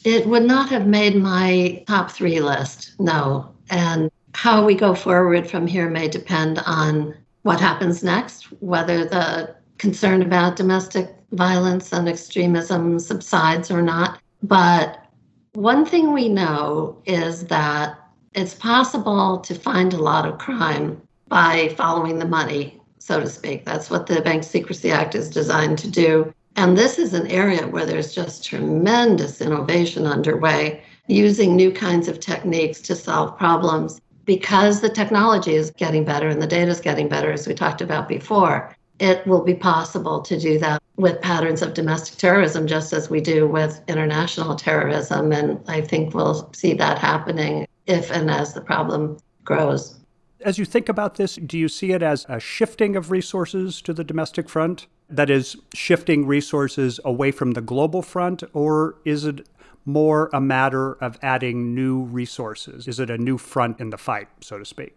It 0.06 0.26
would 0.28 0.46
not 0.46 0.70
have 0.70 0.88
made 0.88 1.16
my 1.16 1.84
top 1.88 2.12
three 2.12 2.40
list, 2.40 2.94
no. 3.00 3.54
And 3.70 4.10
how 4.34 4.66
we 4.66 4.76
go 4.76 4.96
forward 4.96 5.50
from 5.50 5.68
here 5.68 5.90
may 5.90 6.08
depend 6.08 6.60
on 6.66 7.16
what 7.42 7.60
happens 7.60 8.04
next, 8.04 8.46
whether 8.62 9.04
the 9.06 9.56
concern 9.78 10.22
about 10.22 10.56
domestic 10.56 11.14
violence 11.32 11.92
and 11.92 12.08
extremism 12.08 13.00
subsides 13.00 13.72
or 13.72 13.82
not. 13.82 14.20
But 14.44 15.06
one 15.53 15.86
thing 15.86 16.13
we 16.13 16.29
know 16.29 17.01
is 17.06 17.46
that 17.46 18.00
it's 18.34 18.53
possible 18.53 19.39
to 19.39 19.56
find 19.56 19.94
a 19.94 20.01
lot 20.01 20.27
of 20.27 20.38
crime 20.38 21.01
by 21.27 21.74
following 21.77 22.20
the 22.20 22.27
money, 22.27 22.82
so 23.00 23.20
to 23.20 23.27
speak. 23.27 23.65
That's 23.65 23.89
what 23.89 24.08
the 24.08 24.22
Bank 24.22 24.44
Secrecy 24.44 24.91
Act 24.91 25.15
is 25.15 25.29
designed 25.29 25.77
to 25.79 25.89
do. 25.89 26.34
And 26.56 26.77
this 26.77 27.00
is 27.00 27.13
an 27.13 27.27
area 27.27 27.68
where 27.68 27.86
there's 27.86 28.13
just 28.13 28.44
tremendous 28.44 29.41
innovation 29.41 30.06
underway 30.06 30.84
using 31.08 31.56
new 31.56 31.72
kinds 31.72 32.08
of 32.08 32.20
techniques 32.20 32.82
to 32.82 32.96
solve 32.96 33.38
problems 33.38 34.00
because 34.25 34.82
the 34.82 34.89
technology 34.89 35.56
is 35.56 35.72
getting 35.72 36.06
better 36.06 36.27
and 36.27 36.41
the 36.41 36.48
data 36.48 36.70
is 36.70 36.82
getting 36.82 37.10
better, 37.10 37.32
as 37.32 37.48
we 37.48 37.53
talked 37.53 37.82
about 37.82 38.08
before. 38.08 38.75
It 39.00 39.25
will 39.25 39.44
be 39.44 39.53
possible 39.53 40.22
to 40.22 40.39
do 40.39 40.60
that 40.60 40.82
with 40.98 41.22
patterns 41.22 41.62
of 41.62 41.74
domestic 41.74 42.18
terrorism, 42.18 42.68
just 42.68 42.91
as 42.91 43.10
we 43.10 43.22
do 43.22 43.48
with 43.48 43.82
international 43.88 44.56
terrorism. 44.56 45.32
And 45.32 45.60
I 45.68 45.82
think 45.82 46.13
we'll 46.13 46.51
see 46.53 46.74
that 46.74 47.00
happening 47.00 47.68
if 47.88 48.12
and 48.12 48.29
as 48.29 48.53
the 48.53 48.62
problem 48.62 49.18
grows. 49.46 49.98
As 50.41 50.58
you 50.58 50.65
think 50.65 50.88
about 50.89 51.15
this, 51.15 51.36
do 51.36 51.58
you 51.58 51.68
see 51.68 51.91
it 51.91 52.01
as 52.01 52.25
a 52.29 52.39
shifting 52.39 52.96
of 52.96 53.12
resources 53.12 53.82
to 53.82 53.94
the 53.94 54.03
domestic 54.03 54.48
front? 54.48 54.88
That 55.10 55.29
is, 55.29 55.58
shifting 55.74 56.27
resources 56.27 57.00
away 57.03 57.32
from 57.32 57.51
the 57.51 57.62
global 57.62 58.01
front, 58.01 58.44
or 58.53 58.96
is 59.06 59.25
it 59.25 59.48
more 59.86 60.29
a 60.32 60.39
matter 60.39 60.94
of 60.94 61.18
adding 61.22 61.74
new 61.74 62.03
resources? 62.03 62.88
Is 62.88 63.00
it 63.00 63.10
a 63.10 63.18
new 63.18 63.38
front 63.38 63.79
in 63.79 63.89
the 63.89 63.98
fight, 63.98 64.27
so 64.41 64.58
to 64.58 64.65
speak? 64.65 64.96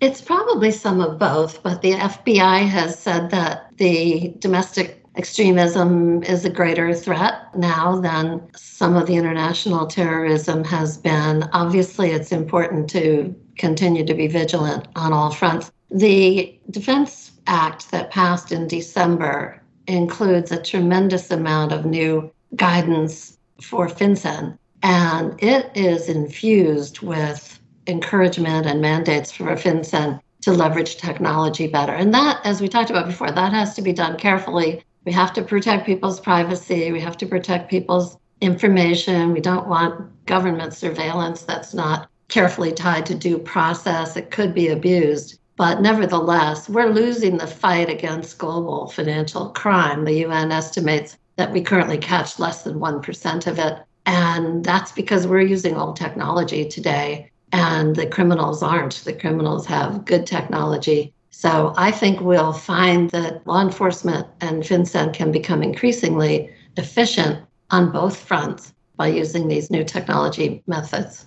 It's 0.00 0.20
probably 0.20 0.72
some 0.72 1.00
of 1.00 1.18
both, 1.18 1.62
but 1.62 1.80
the 1.80 1.92
FBI 1.92 2.68
has 2.68 2.98
said 2.98 3.30
that 3.30 3.70
the 3.78 4.34
domestic 4.38 5.02
extremism 5.16 6.22
is 6.22 6.44
a 6.44 6.50
greater 6.50 6.92
threat 6.92 7.56
now 7.56 7.98
than 7.98 8.46
some 8.54 8.94
of 8.94 9.06
the 9.06 9.16
international 9.16 9.86
terrorism 9.86 10.64
has 10.64 10.98
been. 10.98 11.44
Obviously, 11.54 12.10
it's 12.10 12.30
important 12.30 12.90
to 12.90 13.34
continue 13.56 14.04
to 14.04 14.12
be 14.12 14.26
vigilant 14.26 14.86
on 14.96 15.14
all 15.14 15.30
fronts. 15.30 15.72
The 15.90 16.58
Defense 16.70 17.32
Act 17.46 17.90
that 17.90 18.10
passed 18.10 18.52
in 18.52 18.68
December 18.68 19.62
includes 19.86 20.52
a 20.52 20.62
tremendous 20.62 21.30
amount 21.30 21.72
of 21.72 21.86
new 21.86 22.30
guidance 22.54 23.38
for 23.62 23.88
FinCEN, 23.88 24.58
and 24.82 25.42
it 25.42 25.70
is 25.74 26.10
infused 26.10 27.00
with 27.00 27.60
encouragement 27.86 28.66
and 28.66 28.80
mandates 28.80 29.32
for 29.32 29.44
FinCEN 29.44 30.20
to 30.42 30.52
leverage 30.52 30.96
technology 30.96 31.66
better. 31.66 31.92
And 31.92 32.14
that, 32.14 32.40
as 32.44 32.60
we 32.60 32.68
talked 32.68 32.90
about 32.90 33.06
before, 33.06 33.30
that 33.30 33.52
has 33.52 33.74
to 33.74 33.82
be 33.82 33.92
done 33.92 34.16
carefully. 34.16 34.82
We 35.04 35.12
have 35.12 35.32
to 35.34 35.42
protect 35.42 35.86
people's 35.86 36.20
privacy. 36.20 36.92
We 36.92 37.00
have 37.00 37.16
to 37.18 37.26
protect 37.26 37.70
people's 37.70 38.16
information. 38.40 39.32
We 39.32 39.40
don't 39.40 39.68
want 39.68 40.26
government 40.26 40.74
surveillance 40.74 41.42
that's 41.42 41.74
not 41.74 42.08
carefully 42.28 42.72
tied 42.72 43.06
to 43.06 43.14
due 43.14 43.38
process. 43.38 44.16
It 44.16 44.30
could 44.30 44.54
be 44.54 44.68
abused. 44.68 45.38
But 45.56 45.80
nevertheless, 45.80 46.68
we're 46.68 46.90
losing 46.90 47.38
the 47.38 47.46
fight 47.46 47.88
against 47.88 48.38
global 48.38 48.88
financial 48.88 49.50
crime. 49.50 50.04
The 50.04 50.24
UN 50.26 50.52
estimates 50.52 51.16
that 51.36 51.52
we 51.52 51.62
currently 51.62 51.98
catch 51.98 52.38
less 52.38 52.62
than 52.62 52.78
1% 52.78 53.46
of 53.46 53.58
it. 53.58 53.78
And 54.04 54.64
that's 54.64 54.92
because 54.92 55.26
we're 55.26 55.40
using 55.40 55.76
old 55.76 55.96
technology 55.96 56.68
today 56.68 57.30
and 57.52 57.96
the 57.96 58.06
criminals 58.06 58.62
aren't. 58.62 59.04
The 59.04 59.12
criminals 59.12 59.66
have 59.66 60.04
good 60.04 60.26
technology. 60.26 61.12
So 61.30 61.74
I 61.76 61.90
think 61.90 62.20
we'll 62.20 62.52
find 62.52 63.10
that 63.10 63.46
law 63.46 63.60
enforcement 63.60 64.26
and 64.40 64.62
FinCEN 64.62 65.12
can 65.12 65.30
become 65.30 65.62
increasingly 65.62 66.50
efficient 66.76 67.44
on 67.70 67.92
both 67.92 68.16
fronts 68.16 68.72
by 68.96 69.08
using 69.08 69.48
these 69.48 69.70
new 69.70 69.84
technology 69.84 70.62
methods. 70.66 71.26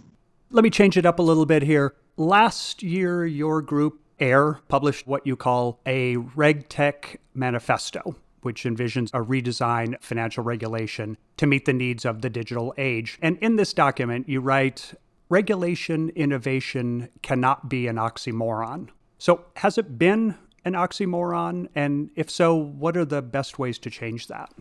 Let 0.52 0.64
me 0.64 0.72
change 0.72 0.98
it 0.98 1.06
up 1.06 1.20
a 1.20 1.22
little 1.22 1.46
bit 1.46 1.62
here. 1.62 1.94
Last 2.18 2.82
year, 2.82 3.26
your 3.26 3.62
group, 3.62 4.02
AIR, 4.20 4.60
published 4.68 5.06
what 5.06 5.26
you 5.28 5.36
call 5.36 5.80
a 5.86 6.16
RegTech 6.16 7.18
manifesto, 7.36 8.16
which 8.42 8.64
envisions 8.64 9.10
a 9.14 9.24
redesign 9.24 9.96
financial 10.02 10.44
regulation 10.44 11.18
to 11.38 11.46
meet 11.46 11.66
the 11.66 11.74
needs 11.74 12.04
of 12.04 12.22
the 12.22 12.30
digital 12.30 12.74
age. 12.78 13.20
And 13.22 13.38
in 13.38 13.58
this 13.58 13.74
document, 13.74 14.28
you 14.28 14.42
write 14.42 14.94
regulation 15.30 16.10
innovation 16.10 17.10
cannot 17.22 17.70
be 17.70 17.88
an 17.88 17.96
oxymoron. 17.96 18.90
So, 19.18 19.46
has 19.58 19.78
it 19.78 19.98
been 19.98 20.36
an 20.66 20.74
oxymoron? 20.74 21.68
And 21.76 22.10
if 22.16 22.30
so, 22.30 22.56
what 22.56 22.98
are 22.98 23.06
the 23.06 23.22
best 23.22 23.60
ways 23.60 23.78
to 23.80 23.90
change 23.90 24.28
that? 24.28 24.52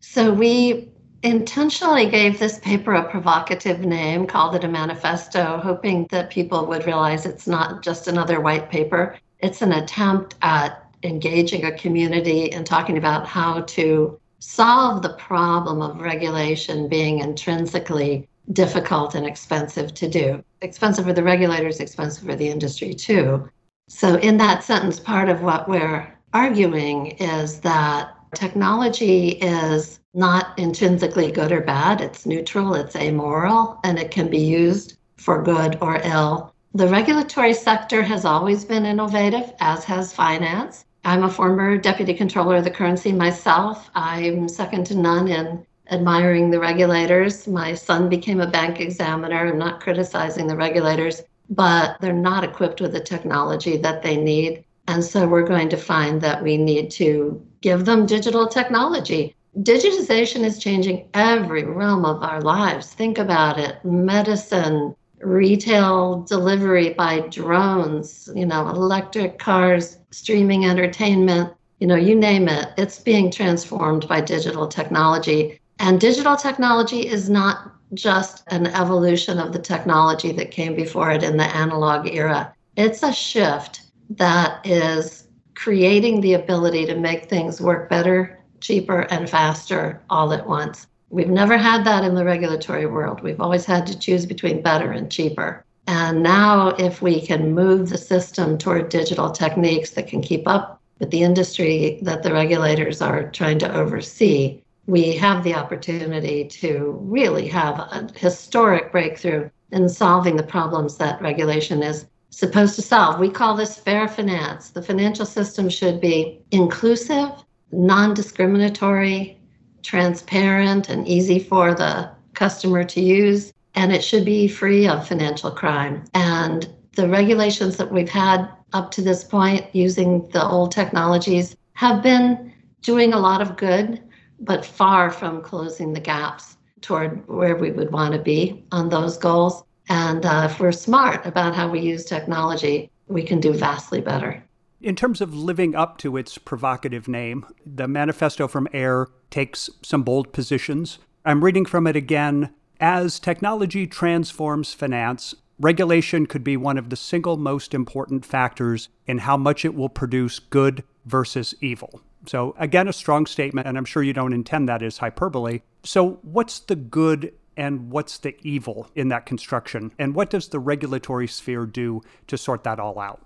So, 0.00 0.32
we 0.32 0.90
intentionally 1.22 2.08
gave 2.08 2.38
this 2.38 2.58
paper 2.60 2.94
a 2.94 3.08
provocative 3.10 3.80
name, 3.80 4.26
called 4.26 4.54
it 4.54 4.64
a 4.64 4.68
manifesto, 4.68 5.58
hoping 5.58 6.06
that 6.10 6.30
people 6.30 6.66
would 6.66 6.86
realize 6.86 7.26
it's 7.26 7.46
not 7.46 7.82
just 7.82 8.08
another 8.08 8.40
white 8.40 8.70
paper. 8.70 9.16
It's 9.40 9.62
an 9.62 9.72
attempt 9.72 10.36
at 10.42 10.84
engaging 11.02 11.64
a 11.64 11.76
community 11.76 12.52
and 12.52 12.66
talking 12.66 12.98
about 12.98 13.26
how 13.26 13.62
to 13.62 14.18
solve 14.40 15.02
the 15.02 15.14
problem 15.14 15.82
of 15.82 16.00
regulation 16.00 16.88
being 16.88 17.18
intrinsically 17.18 18.28
difficult 18.52 19.14
and 19.14 19.26
expensive 19.26 19.94
to 19.94 20.08
do. 20.08 20.42
Expensive 20.62 21.04
for 21.04 21.12
the 21.12 21.22
regulators, 21.22 21.80
expensive 21.80 22.24
for 22.24 22.36
the 22.36 22.48
industry 22.48 22.94
too. 22.94 23.48
So, 23.88 24.16
in 24.16 24.36
that 24.38 24.64
sentence, 24.64 25.00
part 25.00 25.28
of 25.28 25.42
what 25.42 25.68
we're 25.68 26.12
arguing 26.34 27.12
is 27.12 27.60
that 27.60 28.14
technology 28.34 29.30
is 29.30 30.00
not 30.14 30.58
intrinsically 30.58 31.30
good 31.30 31.52
or 31.52 31.60
bad, 31.60 32.00
it's 32.00 32.26
neutral, 32.26 32.74
it's 32.74 32.96
amoral, 32.96 33.78
and 33.84 33.98
it 33.98 34.10
can 34.10 34.28
be 34.28 34.38
used 34.38 34.98
for 35.16 35.42
good 35.42 35.78
or 35.80 36.00
ill. 36.04 36.52
The 36.74 36.88
regulatory 36.88 37.54
sector 37.54 38.02
has 38.02 38.24
always 38.24 38.64
been 38.64 38.84
innovative, 38.84 39.52
as 39.60 39.84
has 39.84 40.12
finance. 40.12 40.84
I'm 41.04 41.22
a 41.22 41.30
former 41.30 41.78
deputy 41.78 42.12
comptroller 42.12 42.56
of 42.56 42.64
the 42.64 42.70
currency 42.70 43.12
myself. 43.12 43.90
I'm 43.94 44.48
second 44.48 44.84
to 44.86 44.94
none 44.94 45.28
in 45.28 45.64
admiring 45.90 46.50
the 46.50 46.60
regulators. 46.60 47.46
My 47.46 47.74
son 47.74 48.08
became 48.08 48.40
a 48.40 48.46
bank 48.46 48.80
examiner. 48.80 49.48
I'm 49.48 49.58
not 49.58 49.80
criticizing 49.80 50.46
the 50.46 50.56
regulators, 50.56 51.22
but 51.50 51.96
they're 52.00 52.12
not 52.12 52.44
equipped 52.44 52.80
with 52.80 52.92
the 52.92 53.00
technology 53.00 53.76
that 53.78 54.02
they 54.02 54.16
need. 54.16 54.64
And 54.86 55.04
so 55.04 55.26
we're 55.26 55.46
going 55.46 55.68
to 55.70 55.76
find 55.76 56.20
that 56.22 56.42
we 56.42 56.56
need 56.56 56.90
to 56.92 57.40
give 57.60 57.84
them 57.84 58.06
digital 58.06 58.46
technology. 58.46 59.34
Digitization 59.60 60.44
is 60.44 60.58
changing 60.58 61.08
every 61.14 61.64
realm 61.64 62.04
of 62.04 62.22
our 62.22 62.40
lives. 62.40 62.92
Think 62.92 63.18
about 63.18 63.58
it 63.58 63.84
medicine, 63.84 64.94
retail 65.20 66.22
delivery 66.22 66.94
by 66.94 67.20
drones, 67.20 68.28
you 68.34 68.46
know, 68.46 68.68
electric 68.68 69.38
cars, 69.38 69.98
streaming 70.10 70.64
entertainment, 70.64 71.52
you 71.80 71.86
know, 71.86 71.96
you 71.96 72.14
name 72.14 72.48
it. 72.48 72.68
It's 72.76 72.98
being 72.98 73.30
transformed 73.30 74.08
by 74.08 74.20
digital 74.20 74.68
technology. 74.68 75.60
And 75.78 76.00
digital 76.00 76.36
technology 76.36 77.06
is 77.06 77.30
not 77.30 77.72
just 77.94 78.42
an 78.48 78.66
evolution 78.66 79.38
of 79.38 79.52
the 79.52 79.58
technology 79.58 80.32
that 80.32 80.50
came 80.50 80.74
before 80.74 81.10
it 81.10 81.22
in 81.22 81.36
the 81.36 81.44
analog 81.44 82.08
era. 82.08 82.52
It's 82.76 83.02
a 83.02 83.12
shift 83.12 83.82
that 84.10 84.64
is 84.66 85.28
creating 85.54 86.20
the 86.20 86.34
ability 86.34 86.86
to 86.86 86.94
make 86.94 87.28
things 87.28 87.60
work 87.60 87.88
better, 87.90 88.38
cheaper, 88.60 89.00
and 89.10 89.28
faster 89.28 90.00
all 90.10 90.32
at 90.32 90.46
once. 90.46 90.86
We've 91.10 91.28
never 91.28 91.56
had 91.56 91.84
that 91.84 92.04
in 92.04 92.14
the 92.14 92.24
regulatory 92.24 92.86
world. 92.86 93.22
We've 93.22 93.40
always 93.40 93.64
had 93.64 93.86
to 93.86 93.98
choose 93.98 94.26
between 94.26 94.62
better 94.62 94.92
and 94.92 95.10
cheaper. 95.10 95.64
And 95.86 96.22
now, 96.22 96.68
if 96.78 97.00
we 97.00 97.20
can 97.20 97.54
move 97.54 97.88
the 97.88 97.96
system 97.96 98.58
toward 98.58 98.90
digital 98.90 99.30
techniques 99.30 99.92
that 99.92 100.06
can 100.06 100.20
keep 100.20 100.46
up 100.46 100.80
with 100.98 101.10
the 101.10 101.22
industry 101.22 101.98
that 102.02 102.22
the 102.22 102.32
regulators 102.32 103.00
are 103.00 103.30
trying 103.30 103.58
to 103.60 103.74
oversee, 103.74 104.60
we 104.88 105.14
have 105.14 105.44
the 105.44 105.54
opportunity 105.54 106.46
to 106.46 106.98
really 107.02 107.46
have 107.46 107.78
a 107.78 108.08
historic 108.16 108.90
breakthrough 108.90 109.50
in 109.70 109.86
solving 109.86 110.34
the 110.34 110.42
problems 110.42 110.96
that 110.96 111.20
regulation 111.20 111.82
is 111.82 112.06
supposed 112.30 112.74
to 112.74 112.80
solve. 112.80 113.20
We 113.20 113.28
call 113.28 113.54
this 113.54 113.76
fair 113.76 114.08
finance. 114.08 114.70
The 114.70 114.80
financial 114.80 115.26
system 115.26 115.68
should 115.68 116.00
be 116.00 116.40
inclusive, 116.52 117.28
non 117.70 118.14
discriminatory, 118.14 119.38
transparent, 119.82 120.88
and 120.88 121.06
easy 121.06 121.38
for 121.38 121.74
the 121.74 122.10
customer 122.32 122.82
to 122.84 123.00
use, 123.02 123.52
and 123.74 123.92
it 123.92 124.02
should 124.02 124.24
be 124.24 124.48
free 124.48 124.88
of 124.88 125.06
financial 125.06 125.50
crime. 125.50 126.02
And 126.14 126.66
the 126.96 127.06
regulations 127.06 127.76
that 127.76 127.92
we've 127.92 128.08
had 128.08 128.48
up 128.72 128.90
to 128.92 129.02
this 129.02 129.22
point 129.22 129.66
using 129.74 130.26
the 130.30 130.46
old 130.46 130.72
technologies 130.72 131.56
have 131.74 132.02
been 132.02 132.54
doing 132.80 133.12
a 133.12 133.18
lot 133.18 133.42
of 133.42 133.58
good 133.58 134.02
but 134.40 134.64
far 134.64 135.10
from 135.10 135.42
closing 135.42 135.92
the 135.92 136.00
gaps 136.00 136.56
toward 136.80 137.26
where 137.28 137.56
we 137.56 137.70
would 137.70 137.92
want 137.92 138.12
to 138.12 138.18
be 138.18 138.64
on 138.72 138.88
those 138.88 139.16
goals. 139.16 139.64
And 139.88 140.24
uh, 140.24 140.48
if 140.50 140.60
we're 140.60 140.72
smart 140.72 141.24
about 141.26 141.54
how 141.54 141.68
we 141.68 141.80
use 141.80 142.04
technology, 142.04 142.90
we 143.06 143.22
can 143.22 143.40
do 143.40 143.52
vastly 143.52 144.00
better. 144.00 144.42
In 144.80 144.94
terms 144.94 145.20
of 145.20 145.34
living 145.34 145.74
up 145.74 145.98
to 145.98 146.16
its 146.16 146.38
provocative 146.38 147.08
name, 147.08 147.46
the 147.66 147.88
manifesto 147.88 148.46
from 148.46 148.68
AIR 148.72 149.08
takes 149.30 149.68
some 149.82 150.02
bold 150.02 150.32
positions. 150.32 150.98
I'm 151.24 151.42
reading 151.42 151.64
from 151.64 151.86
it 151.86 151.96
again. 151.96 152.50
As 152.78 153.18
technology 153.18 153.88
transforms 153.88 154.72
finance, 154.72 155.34
regulation 155.58 156.26
could 156.26 156.44
be 156.44 156.56
one 156.56 156.78
of 156.78 156.90
the 156.90 156.96
single 156.96 157.36
most 157.36 157.74
important 157.74 158.24
factors 158.24 158.88
in 159.06 159.18
how 159.18 159.36
much 159.36 159.64
it 159.64 159.74
will 159.74 159.88
produce 159.88 160.38
good 160.38 160.84
versus 161.04 161.56
evil. 161.60 162.00
So, 162.26 162.54
again, 162.58 162.88
a 162.88 162.92
strong 162.92 163.26
statement, 163.26 163.66
and 163.66 163.78
I'm 163.78 163.84
sure 163.84 164.02
you 164.02 164.12
don't 164.12 164.32
intend 164.32 164.68
that 164.68 164.82
as 164.82 164.98
hyperbole. 164.98 165.60
So, 165.84 166.18
what's 166.22 166.58
the 166.60 166.76
good 166.76 167.32
and 167.56 167.90
what's 167.90 168.18
the 168.18 168.36
evil 168.42 168.88
in 168.94 169.08
that 169.08 169.26
construction? 169.26 169.92
And 169.98 170.14
what 170.14 170.30
does 170.30 170.48
the 170.48 170.58
regulatory 170.58 171.28
sphere 171.28 171.66
do 171.66 172.02
to 172.26 172.36
sort 172.36 172.64
that 172.64 172.80
all 172.80 172.98
out? 172.98 173.24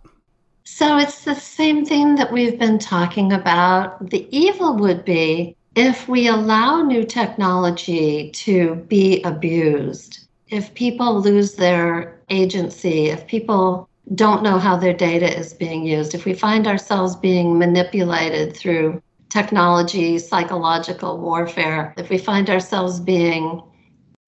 So, 0.65 0.99
it's 0.99 1.25
the 1.25 1.35
same 1.35 1.85
thing 1.85 2.15
that 2.17 2.33
we've 2.33 2.59
been 2.59 2.79
talking 2.79 3.33
about. 3.33 4.11
The 4.11 4.29
evil 4.31 4.77
would 4.77 5.05
be 5.05 5.57
if 5.75 6.07
we 6.07 6.29
allow 6.29 6.83
new 6.83 7.05
technology 7.05 8.31
to 8.33 8.75
be 8.89 9.23
abused, 9.23 10.27
if 10.49 10.73
people 10.75 11.21
lose 11.21 11.55
their 11.55 12.21
agency, 12.29 13.07
if 13.07 13.27
people 13.27 13.89
don't 14.15 14.43
know 14.43 14.59
how 14.59 14.77
their 14.77 14.93
data 14.93 15.39
is 15.39 15.55
being 15.55 15.87
used, 15.87 16.15
if 16.15 16.25
we 16.25 16.35
find 16.35 16.67
ourselves 16.67 17.17
being 17.17 17.59
manipulated 17.59 18.57
through 18.57 19.03
technology, 19.29 20.19
psychological 20.19 21.19
warfare, 21.19 21.95
if 21.97 22.11
we 22.11 22.19
find 22.19 22.51
ourselves 22.51 23.01
being 23.01 23.63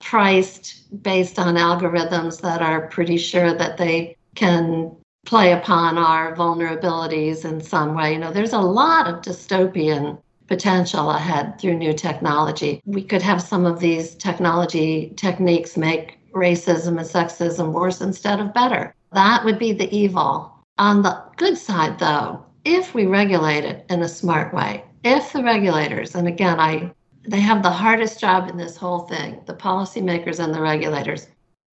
priced 0.00 1.02
based 1.02 1.38
on 1.38 1.56
algorithms 1.56 2.40
that 2.40 2.62
are 2.62 2.88
pretty 2.88 3.16
sure 3.16 3.54
that 3.54 3.76
they 3.76 4.16
can 4.34 4.94
play 5.24 5.52
upon 5.52 5.96
our 5.98 6.34
vulnerabilities 6.36 7.44
in 7.44 7.60
some 7.60 7.94
way. 7.94 8.12
You 8.12 8.18
know, 8.18 8.32
there's 8.32 8.52
a 8.52 8.58
lot 8.58 9.06
of 9.06 9.22
dystopian 9.22 10.20
potential 10.46 11.10
ahead 11.10 11.58
through 11.58 11.78
new 11.78 11.94
technology. 11.94 12.82
We 12.84 13.02
could 13.02 13.22
have 13.22 13.40
some 13.42 13.64
of 13.64 13.80
these 13.80 14.14
technology 14.16 15.14
techniques 15.16 15.76
make 15.76 16.18
racism 16.32 16.98
and 16.98 17.08
sexism 17.08 17.72
worse 17.72 18.00
instead 18.00 18.40
of 18.40 18.52
better. 18.52 18.94
That 19.14 19.44
would 19.44 19.58
be 19.58 19.72
the 19.72 19.92
evil. 19.96 20.52
On 20.78 21.02
the 21.02 21.22
good 21.36 21.56
side, 21.56 21.98
though, 21.98 22.44
if 22.64 22.94
we 22.94 23.06
regulate 23.06 23.64
it 23.64 23.86
in 23.88 24.02
a 24.02 24.08
smart 24.08 24.52
way, 24.52 24.84
if 25.04 25.32
the 25.32 25.42
regulators, 25.42 26.14
and 26.14 26.26
again, 26.26 26.58
I 26.58 26.92
they 27.26 27.40
have 27.40 27.62
the 27.62 27.70
hardest 27.70 28.20
job 28.20 28.50
in 28.50 28.56
this 28.56 28.76
whole 28.76 29.00
thing, 29.00 29.40
the 29.46 29.54
policymakers 29.54 30.44
and 30.44 30.52
the 30.52 30.60
regulators, 30.60 31.28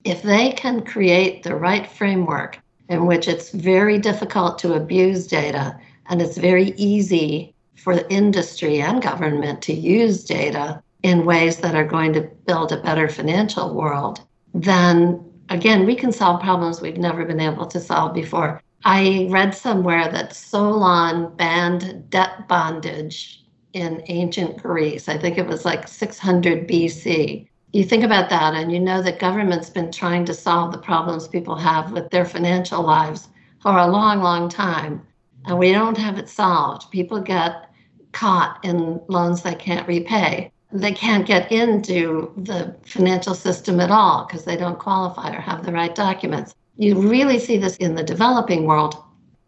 if 0.06 0.22
they 0.22 0.52
can 0.52 0.82
create 0.82 1.44
the 1.44 1.56
right 1.56 1.88
framework 1.88 2.60
in 2.90 3.06
which 3.06 3.28
it's 3.28 3.52
very 3.52 3.98
difficult 3.98 4.58
to 4.60 4.76
abuse 4.76 5.28
data 5.28 5.78
and 6.08 6.22
it's 6.22 6.38
very 6.38 6.74
easy 6.78 7.54
for 7.76 7.96
the 7.96 8.10
industry 8.12 8.82
and 8.82 9.02
government 9.02 9.62
to 9.64 9.74
use 9.74 10.24
data 10.24 10.82
in 11.04 11.26
ways 11.26 11.58
that 11.58 11.76
are 11.76 11.88
going 11.88 12.14
to 12.14 12.30
build 12.46 12.72
a 12.72 12.82
better 12.82 13.10
financial 13.10 13.74
world, 13.74 14.22
then 14.54 15.31
again, 15.52 15.86
we 15.86 15.96
can 15.96 16.12
solve 16.12 16.42
problems 16.42 16.82
we've 16.82 16.98
never 16.98 17.26
been 17.26 17.40
able 17.40 17.68
to 17.68 17.80
solve 17.80 18.14
before. 18.14 18.62
I 18.84 19.28
read 19.30 19.54
somewhere 19.54 20.10
that 20.12 20.36
Solon 20.36 21.36
banned 21.36 22.10
debt 22.10 22.48
bondage 22.48 23.44
in 23.74 24.04
ancient 24.08 24.62
Greece. 24.62 25.08
I 25.08 25.18
think 25.18 25.38
it 25.38 25.46
was 25.46 25.66
like 25.66 25.88
600 25.88 26.68
BC. 26.68 27.48
You 27.74 27.84
think 27.84 28.04
about 28.04 28.30
that, 28.30 28.56
and 28.56 28.72
you 28.72 28.80
know 28.80 29.02
that 29.02 29.20
government's 29.20 29.70
been 29.70 29.92
trying 29.92 30.26
to 30.26 30.34
solve 30.34 30.72
the 30.72 30.78
problems 30.78 31.28
people 31.28 31.56
have 31.56 31.92
with 31.92 32.10
their 32.10 32.26
financial 32.26 32.82
lives 32.82 33.30
for 33.62 33.78
a 33.78 33.88
long, 33.88 34.22
long 34.22 34.50
time, 34.50 35.06
and 35.46 35.58
we 35.58 35.72
don't 35.72 35.98
have 35.98 36.18
it 36.18 36.28
solved. 36.28 36.92
People 36.92 37.22
get 37.22 37.70
caught 38.12 38.60
in 38.64 39.00
loans 39.08 39.42
they 39.42 39.56
can't 39.56 39.88
repay. 39.88 40.52
They 40.74 40.94
can't 40.94 41.28
get 41.28 41.52
into 41.52 42.32
the 42.38 42.76
financial 42.86 43.36
system 43.36 43.80
at 43.80 43.92
all 43.92 44.26
because 44.26 44.46
they 44.46 44.56
don't 44.56 44.80
qualify 44.80 45.36
or 45.36 45.42
have 45.42 45.66
the 45.66 45.74
right 45.74 45.94
documents. 45.94 46.56
You 46.78 46.98
really 46.98 47.40
see 47.40 47.58
this 47.58 47.76
in 47.78 47.96
the 47.96 48.04
developing 48.04 48.66
world 48.66 48.96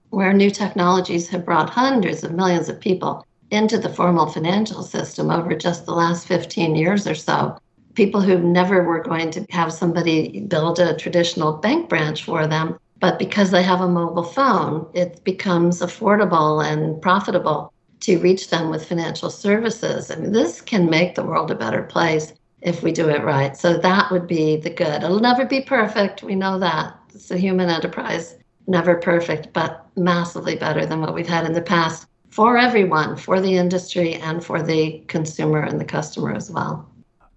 where 0.09 0.33
new 0.33 0.51
technologies 0.51 1.27
have 1.29 1.45
brought 1.45 1.69
hundreds 1.69 2.23
of 2.23 2.33
millions 2.33 2.69
of 2.69 2.79
people 2.79 3.25
into 3.49 3.79
the 3.79 3.89
formal 3.89 4.27
financial 4.27 4.83
system 4.83 5.31
over 5.31 5.55
just 5.55 5.85
the 5.85 5.93
last 5.93 6.27
15 6.27 6.75
years 6.75 7.07
or 7.07 7.15
so. 7.15 7.57
People 7.95 8.21
who 8.21 8.37
never 8.37 8.83
were 8.83 9.01
going 9.01 9.31
to 9.31 9.45
have 9.49 9.73
somebody 9.73 10.41
build 10.41 10.77
a 10.79 10.95
traditional 10.95 11.53
bank 11.53 11.89
branch 11.89 12.23
for 12.23 12.45
them, 12.45 12.77
but 12.99 13.19
because 13.19 13.51
they 13.51 13.63
have 13.63 13.81
a 13.81 13.87
mobile 13.87 14.23
phone, 14.23 14.87
it 14.93 15.23
becomes 15.23 15.81
affordable 15.81 16.63
and 16.63 17.01
profitable 17.01 17.72
to 18.03 18.19
reach 18.19 18.49
them 18.49 18.69
with 18.69 18.87
financial 18.87 19.29
services. 19.29 20.11
I 20.11 20.15
mean, 20.15 20.33
this 20.33 20.59
can 20.59 20.89
make 20.89 21.15
the 21.15 21.23
world 21.23 21.49
a 21.51 21.55
better 21.55 21.83
place 21.83 22.33
if 22.61 22.83
we 22.83 22.91
do 22.91 23.07
it 23.07 23.23
right. 23.23 23.55
So 23.55 23.77
that 23.77 24.11
would 24.11 24.27
be 24.27 24.57
the 24.57 24.69
good. 24.69 25.03
It'll 25.03 25.19
never 25.19 25.45
be 25.45 25.61
perfect. 25.61 26.21
We 26.21 26.35
know 26.35 26.59
that. 26.59 26.97
It's 27.13 27.31
a 27.31 27.37
human 27.37 27.69
enterprise, 27.69 28.35
never 28.67 28.95
perfect, 28.95 29.53
but 29.53 29.87
massively 29.95 30.55
better 30.55 30.85
than 30.85 30.99
what 30.99 31.13
we've 31.13 31.27
had 31.27 31.45
in 31.45 31.53
the 31.53 31.61
past 31.61 32.07
for 32.29 32.57
everyone, 32.57 33.15
for 33.15 33.39
the 33.39 33.55
industry 33.55 34.15
and 34.15 34.43
for 34.43 34.61
the 34.61 34.99
consumer 35.07 35.61
and 35.61 35.79
the 35.79 35.85
customer 35.85 36.33
as 36.33 36.51
well. 36.51 36.89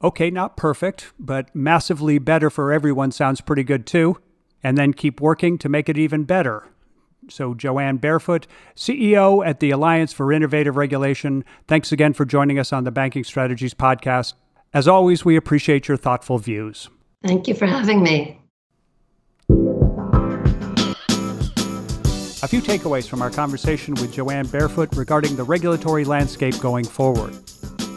Okay, 0.02 0.30
not 0.30 0.56
perfect, 0.56 1.12
but 1.18 1.54
massively 1.54 2.18
better 2.18 2.50
for 2.50 2.72
everyone 2.72 3.12
sounds 3.12 3.40
pretty 3.40 3.62
good 3.62 3.86
too. 3.86 4.18
And 4.64 4.76
then 4.76 4.94
keep 4.94 5.20
working 5.20 5.58
to 5.58 5.68
make 5.68 5.88
it 5.88 5.96
even 5.96 6.24
better. 6.24 6.64
So, 7.28 7.54
Jo 7.54 7.78
Ann 7.78 7.96
Barefoot, 7.96 8.46
CEO 8.74 9.46
at 9.46 9.60
the 9.60 9.70
Alliance 9.70 10.12
for 10.12 10.32
Innovative 10.32 10.76
Regulation, 10.76 11.44
thanks 11.66 11.92
again 11.92 12.12
for 12.12 12.24
joining 12.24 12.58
us 12.58 12.72
on 12.72 12.84
the 12.84 12.90
Banking 12.90 13.24
Strategies 13.24 13.74
podcast. 13.74 14.34
As 14.72 14.86
always, 14.86 15.24
we 15.24 15.36
appreciate 15.36 15.88
your 15.88 15.96
thoughtful 15.96 16.38
views. 16.38 16.88
Thank 17.24 17.48
you 17.48 17.54
for 17.54 17.66
having 17.66 18.02
me. 18.02 18.40
A 22.42 22.48
few 22.48 22.60
takeaways 22.60 23.08
from 23.08 23.22
our 23.22 23.30
conversation 23.30 23.94
with 23.94 24.12
Jo 24.12 24.30
Ann 24.30 24.46
Barefoot 24.46 24.94
regarding 24.94 25.34
the 25.34 25.42
regulatory 25.42 26.04
landscape 26.04 26.58
going 26.60 26.84
forward. 26.84 27.34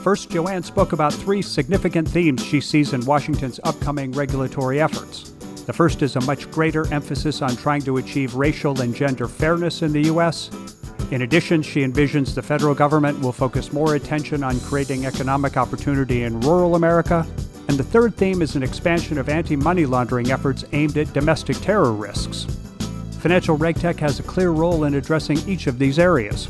First, 0.04 0.32
Jo 0.32 0.48
Ann 0.48 0.64
spoke 0.64 0.94
about 0.94 1.14
three 1.14 1.42
significant 1.42 2.08
themes 2.08 2.44
she 2.44 2.62
sees 2.62 2.94
in 2.94 3.06
Washington's 3.06 3.60
upcoming 3.64 4.12
regulatory 4.14 4.82
efforts. 4.82 5.34
The 5.70 5.74
first 5.74 6.02
is 6.02 6.16
a 6.16 6.22
much 6.22 6.50
greater 6.50 6.92
emphasis 6.92 7.44
on 7.44 7.56
trying 7.56 7.84
to 7.84 7.98
achieve 7.98 8.34
racial 8.34 8.82
and 8.82 8.96
gender 8.96 9.28
fairness 9.28 9.84
in 9.84 9.94
the 9.94 10.06
U.S. 10.06 10.50
In 11.12 11.22
addition, 11.22 11.62
she 11.62 11.82
envisions 11.82 12.34
the 12.34 12.42
federal 12.42 12.74
government 12.74 13.20
will 13.20 13.32
focus 13.32 13.72
more 13.72 13.94
attention 13.94 14.44
on 14.44 14.60
creating 14.62 15.06
economic 15.06 15.58
opportunity 15.58 16.24
in 16.24 16.40
rural 16.40 16.74
America. 16.74 17.24
And 17.68 17.78
the 17.78 17.84
third 17.84 18.18
theme 18.18 18.42
is 18.42 18.56
an 18.56 18.64
expansion 18.64 19.20
of 19.20 19.30
anti 19.30 19.56
money 19.56 19.86
laundering 19.86 20.32
efforts 20.32 20.66
aimed 20.72 20.98
at 20.98 21.14
domestic 21.14 21.58
terror 21.58 21.94
risks. 21.94 22.48
Financial 23.20 23.56
RegTech 23.56 24.00
has 24.00 24.20
a 24.20 24.24
clear 24.24 24.50
role 24.50 24.86
in 24.86 24.96
addressing 24.96 25.38
each 25.48 25.68
of 25.68 25.78
these 25.78 26.00
areas. 26.00 26.50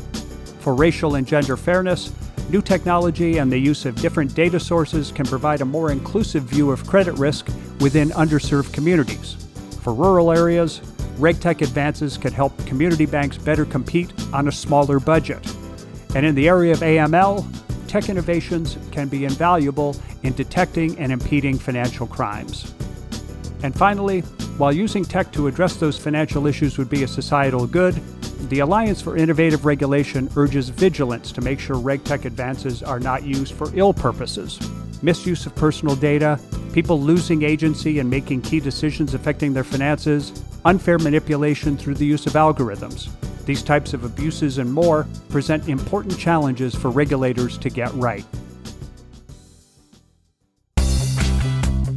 For 0.60 0.74
racial 0.74 1.16
and 1.16 1.26
gender 1.26 1.58
fairness, 1.58 2.10
new 2.48 2.62
technology 2.62 3.36
and 3.36 3.52
the 3.52 3.58
use 3.58 3.84
of 3.84 3.96
different 3.96 4.34
data 4.34 4.58
sources 4.58 5.12
can 5.12 5.26
provide 5.26 5.60
a 5.60 5.66
more 5.66 5.92
inclusive 5.92 6.44
view 6.44 6.70
of 6.70 6.86
credit 6.86 7.18
risk 7.18 7.50
within 7.80 8.10
underserved 8.10 8.72
communities. 8.72 9.36
For 9.82 9.94
rural 9.94 10.30
areas, 10.32 10.80
RegTech 11.18 11.62
advances 11.62 12.16
can 12.16 12.32
help 12.32 12.56
community 12.66 13.06
banks 13.06 13.36
better 13.36 13.64
compete 13.64 14.12
on 14.32 14.48
a 14.48 14.52
smaller 14.52 15.00
budget. 15.00 15.44
And 16.14 16.24
in 16.24 16.34
the 16.34 16.48
area 16.48 16.72
of 16.72 16.80
AML, 16.80 17.46
tech 17.86 18.08
innovations 18.08 18.78
can 18.90 19.08
be 19.08 19.24
invaluable 19.24 19.96
in 20.22 20.32
detecting 20.34 20.98
and 20.98 21.12
impeding 21.12 21.58
financial 21.58 22.06
crimes. 22.06 22.74
And 23.62 23.74
finally, 23.76 24.20
while 24.56 24.72
using 24.72 25.04
tech 25.04 25.32
to 25.32 25.46
address 25.46 25.76
those 25.76 25.98
financial 25.98 26.46
issues 26.46 26.78
would 26.78 26.88
be 26.88 27.02
a 27.02 27.08
societal 27.08 27.66
good, 27.66 27.94
the 28.48 28.60
Alliance 28.60 29.02
for 29.02 29.16
Innovative 29.16 29.64
Regulation 29.64 30.30
urges 30.36 30.70
vigilance 30.70 31.32
to 31.32 31.40
make 31.40 31.60
sure 31.60 31.76
RegTech 31.76 32.24
advances 32.24 32.82
are 32.82 32.98
not 32.98 33.22
used 33.22 33.54
for 33.54 33.70
ill 33.74 33.92
purposes. 33.92 34.58
Misuse 35.02 35.46
of 35.46 35.54
personal 35.54 35.94
data, 35.94 36.38
people 36.72 37.00
losing 37.00 37.42
agency 37.42 37.98
and 37.98 38.08
making 38.08 38.42
key 38.42 38.60
decisions 38.60 39.14
affecting 39.14 39.52
their 39.52 39.64
finances, 39.64 40.32
unfair 40.64 40.98
manipulation 40.98 41.76
through 41.76 41.94
the 41.94 42.06
use 42.06 42.26
of 42.26 42.34
algorithms. 42.34 43.08
These 43.44 43.62
types 43.62 43.94
of 43.94 44.04
abuses 44.04 44.58
and 44.58 44.72
more 44.72 45.06
present 45.28 45.68
important 45.68 46.18
challenges 46.18 46.74
for 46.74 46.90
regulators 46.90 47.58
to 47.58 47.70
get 47.70 47.92
right. 47.94 48.24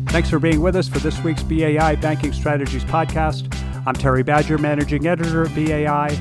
Thanks 0.07 0.29
for 0.29 0.39
being 0.39 0.61
with 0.61 0.75
us 0.75 0.87
for 0.87 0.99
this 0.99 1.19
week's 1.23 1.43
BAI 1.43 1.95
Banking 1.95 2.33
Strategies 2.33 2.83
podcast. 2.83 3.51
I'm 3.85 3.95
Terry 3.95 4.23
Badger, 4.23 4.57
Managing 4.57 5.07
Editor 5.07 5.45
at 5.45 5.55
BAI. 5.55 6.17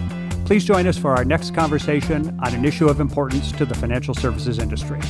Please 0.47 0.65
join 0.65 0.87
us 0.87 0.99
for 0.99 1.15
our 1.15 1.25
next 1.25 1.55
conversation 1.55 2.38
on 2.43 2.55
an 2.55 2.65
issue 2.65 2.88
of 2.88 3.01
importance 3.01 3.53
to 3.53 3.65
the 3.65 3.75
financial 3.75 4.15
services 4.15 4.59
industry. 4.59 5.01